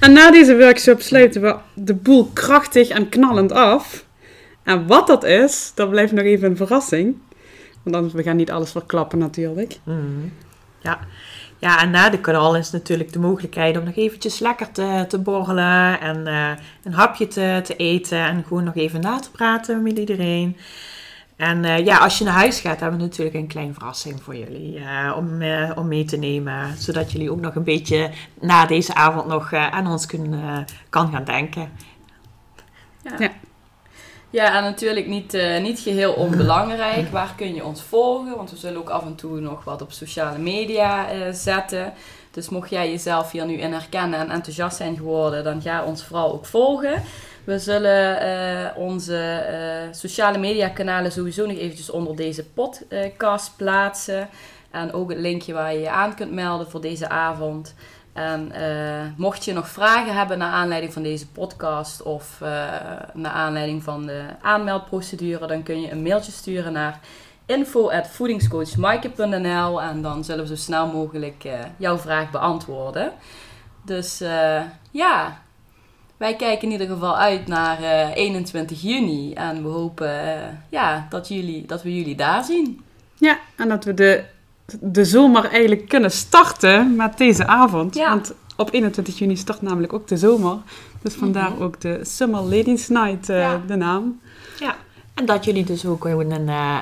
En 0.00 0.12
na 0.12 0.30
deze 0.30 0.56
workshop 0.56 1.00
sluiten 1.00 1.42
we 1.42 1.56
de 1.74 1.94
boel 1.94 2.30
krachtig 2.32 2.88
en 2.88 3.08
knallend 3.08 3.52
af. 3.52 4.04
En 4.62 4.86
wat 4.86 5.06
dat 5.06 5.24
is, 5.24 5.72
dat 5.74 5.90
blijft 5.90 6.12
nog 6.12 6.24
even 6.24 6.50
een 6.50 6.56
verrassing. 6.56 7.16
Want 7.82 7.96
dan, 7.96 8.10
we 8.10 8.22
gaan 8.22 8.36
niet 8.36 8.50
alles 8.50 8.70
verklappen 8.70 9.18
natuurlijk. 9.18 9.78
Mm. 9.84 10.32
Ja. 10.80 10.98
Ja, 11.58 11.82
en 11.82 11.90
na 11.90 12.10
de 12.10 12.20
kanaal 12.20 12.56
is 12.56 12.70
natuurlijk 12.70 13.12
de 13.12 13.18
mogelijkheid 13.18 13.76
om 13.76 13.84
nog 13.84 13.96
eventjes 13.96 14.38
lekker 14.38 14.72
te, 14.72 15.04
te 15.08 15.18
borrelen 15.18 16.00
en 16.00 16.26
uh, 16.26 16.50
een 16.82 16.92
hapje 16.92 17.28
te, 17.28 17.60
te 17.64 17.76
eten 17.76 18.18
en 18.18 18.44
gewoon 18.46 18.64
nog 18.64 18.76
even 18.76 19.00
na 19.00 19.18
te 19.18 19.30
praten 19.30 19.82
met 19.82 19.98
iedereen. 19.98 20.56
En 21.36 21.64
uh, 21.64 21.84
ja, 21.84 21.98
als 21.98 22.18
je 22.18 22.24
naar 22.24 22.34
huis 22.34 22.60
gaat, 22.60 22.80
hebben 22.80 22.98
we 22.98 23.04
natuurlijk 23.04 23.36
een 23.36 23.46
kleine 23.46 23.72
verrassing 23.72 24.22
voor 24.22 24.36
jullie 24.36 24.78
uh, 24.78 25.14
om, 25.16 25.42
om 25.74 25.88
mee 25.88 26.04
te 26.04 26.16
nemen. 26.16 26.76
Zodat 26.78 27.12
jullie 27.12 27.30
ook 27.30 27.40
nog 27.40 27.54
een 27.54 27.64
beetje 27.64 28.10
na 28.40 28.66
deze 28.66 28.94
avond 28.94 29.26
nog 29.26 29.52
aan 29.52 29.86
ons 29.86 30.06
kunnen, 30.06 30.64
kan 30.88 31.12
gaan 31.12 31.24
denken. 31.24 31.70
Ja. 33.02 33.12
ja. 33.18 33.30
Ja, 34.36 34.56
en 34.56 34.62
natuurlijk 34.62 35.06
niet, 35.06 35.34
uh, 35.34 35.60
niet 35.60 35.78
geheel 35.78 36.12
onbelangrijk. 36.12 37.08
Waar 37.08 37.34
kun 37.36 37.54
je 37.54 37.64
ons 37.64 37.82
volgen? 37.82 38.36
Want 38.36 38.50
we 38.50 38.56
zullen 38.56 38.78
ook 38.78 38.90
af 38.90 39.04
en 39.04 39.14
toe 39.14 39.40
nog 39.40 39.64
wat 39.64 39.82
op 39.82 39.92
sociale 39.92 40.38
media 40.38 41.14
uh, 41.14 41.20
zetten. 41.32 41.92
Dus 42.30 42.48
mocht 42.48 42.70
jij 42.70 42.90
jezelf 42.90 43.30
hier 43.30 43.46
nu 43.46 43.54
in 43.54 43.72
herkennen 43.72 44.18
en 44.18 44.30
enthousiast 44.30 44.76
zijn 44.76 44.96
geworden, 44.96 45.44
dan 45.44 45.62
ga 45.62 45.84
ons 45.84 46.04
vooral 46.04 46.32
ook 46.32 46.46
volgen. 46.46 47.02
We 47.44 47.58
zullen 47.58 48.22
uh, 48.22 48.66
onze 48.76 49.44
sociale 49.90 50.38
media 50.38 50.68
kanalen 50.68 51.12
sowieso 51.12 51.46
nog 51.46 51.56
eventjes 51.56 51.90
onder 51.90 52.16
deze 52.16 52.44
podcast 52.44 53.56
plaatsen. 53.56 54.28
En 54.70 54.92
ook 54.92 55.08
het 55.10 55.18
linkje 55.18 55.52
waar 55.52 55.72
je 55.72 55.80
je 55.80 55.90
aan 55.90 56.14
kunt 56.14 56.32
melden 56.32 56.70
voor 56.70 56.80
deze 56.80 57.08
avond. 57.08 57.74
En 58.16 58.52
uh, 58.54 59.02
mocht 59.16 59.44
je 59.44 59.52
nog 59.52 59.68
vragen 59.68 60.14
hebben 60.14 60.38
naar 60.38 60.52
aanleiding 60.52 60.92
van 60.92 61.02
deze 61.02 61.28
podcast 61.28 62.02
of 62.02 62.38
uh, 62.42 62.48
naar 63.12 63.32
aanleiding 63.32 63.82
van 63.82 64.06
de 64.06 64.22
aanmeldprocedure, 64.40 65.46
dan 65.46 65.62
kun 65.62 65.80
je 65.80 65.90
een 65.90 66.02
mailtje 66.02 66.32
sturen 66.32 66.72
naar 66.72 67.00
info.voedingscoachmaaike.nl 67.46 69.82
en 69.82 70.02
dan 70.02 70.24
zullen 70.24 70.42
we 70.42 70.56
zo 70.56 70.62
snel 70.62 70.86
mogelijk 70.86 71.44
uh, 71.44 71.52
jouw 71.76 71.98
vraag 71.98 72.30
beantwoorden. 72.30 73.12
Dus 73.84 74.18
ja, 74.90 75.40
wij 76.16 76.36
kijken 76.36 76.66
in 76.66 76.72
ieder 76.72 76.86
geval 76.86 77.16
uit 77.16 77.46
naar 77.46 77.82
eh, 77.82 78.16
21 78.16 78.82
juni. 78.82 79.32
En 79.32 79.62
we 79.62 79.68
hopen 79.68 80.20
eh, 80.20 80.48
ja, 80.68 81.06
dat, 81.10 81.28
jullie, 81.28 81.66
dat 81.66 81.82
we 81.82 81.96
jullie 81.96 82.16
daar 82.16 82.44
zien. 82.44 82.80
Ja, 83.14 83.38
en 83.56 83.68
dat 83.68 83.84
we 83.84 83.94
de, 83.94 84.24
de 84.80 85.04
zomer 85.04 85.44
eigenlijk 85.44 85.88
kunnen 85.88 86.10
starten 86.10 86.96
met 86.96 87.18
deze 87.18 87.46
avond. 87.46 87.94
Ja. 87.94 88.08
Want 88.08 88.32
op 88.56 88.72
21 88.72 89.18
juni 89.18 89.36
start 89.36 89.62
namelijk 89.62 89.92
ook 89.92 90.08
de 90.08 90.16
zomer. 90.16 90.56
Dus 91.02 91.14
vandaar 91.14 91.50
Mhm. 91.50 91.62
ook 91.62 91.80
de 91.80 92.00
Summer 92.02 92.40
Ladies 92.40 92.88
Night, 92.88 93.28
eh, 93.28 93.38
Ja. 93.38 93.60
de 93.66 93.76
naam. 93.76 94.20
Ja, 94.60 94.76
en 95.14 95.26
dat 95.26 95.44
jullie 95.44 95.64
dus 95.64 95.86
ook 95.86 96.02
gewoon 96.02 96.30
een, 96.30 96.48
eh, 96.48 96.78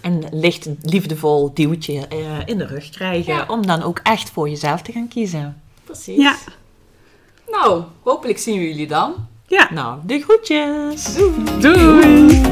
een 0.00 0.24
licht, 0.30 0.68
liefdevol 0.82 1.50
duwtje 1.54 2.06
eh, 2.08 2.16
in 2.44 2.58
de 2.58 2.66
rug 2.66 2.90
krijgen. 2.90 3.34
Ja. 3.34 3.44
Om 3.48 3.66
dan 3.66 3.82
ook 3.82 4.00
echt 4.02 4.30
voor 4.30 4.48
jezelf 4.48 4.82
te 4.82 4.92
gaan 4.92 5.08
kiezen. 5.08 5.60
Precies. 5.84 6.16
Ja. 6.22 6.34
Nou, 7.50 7.82
hopelijk 8.02 8.38
zien 8.38 8.58
we 8.58 8.68
jullie 8.68 8.86
dan. 8.88 9.14
Ja, 9.46 9.68
Nou, 9.72 9.98
de 10.06 10.20
groetjes! 10.20 11.16
doei! 11.60 12.47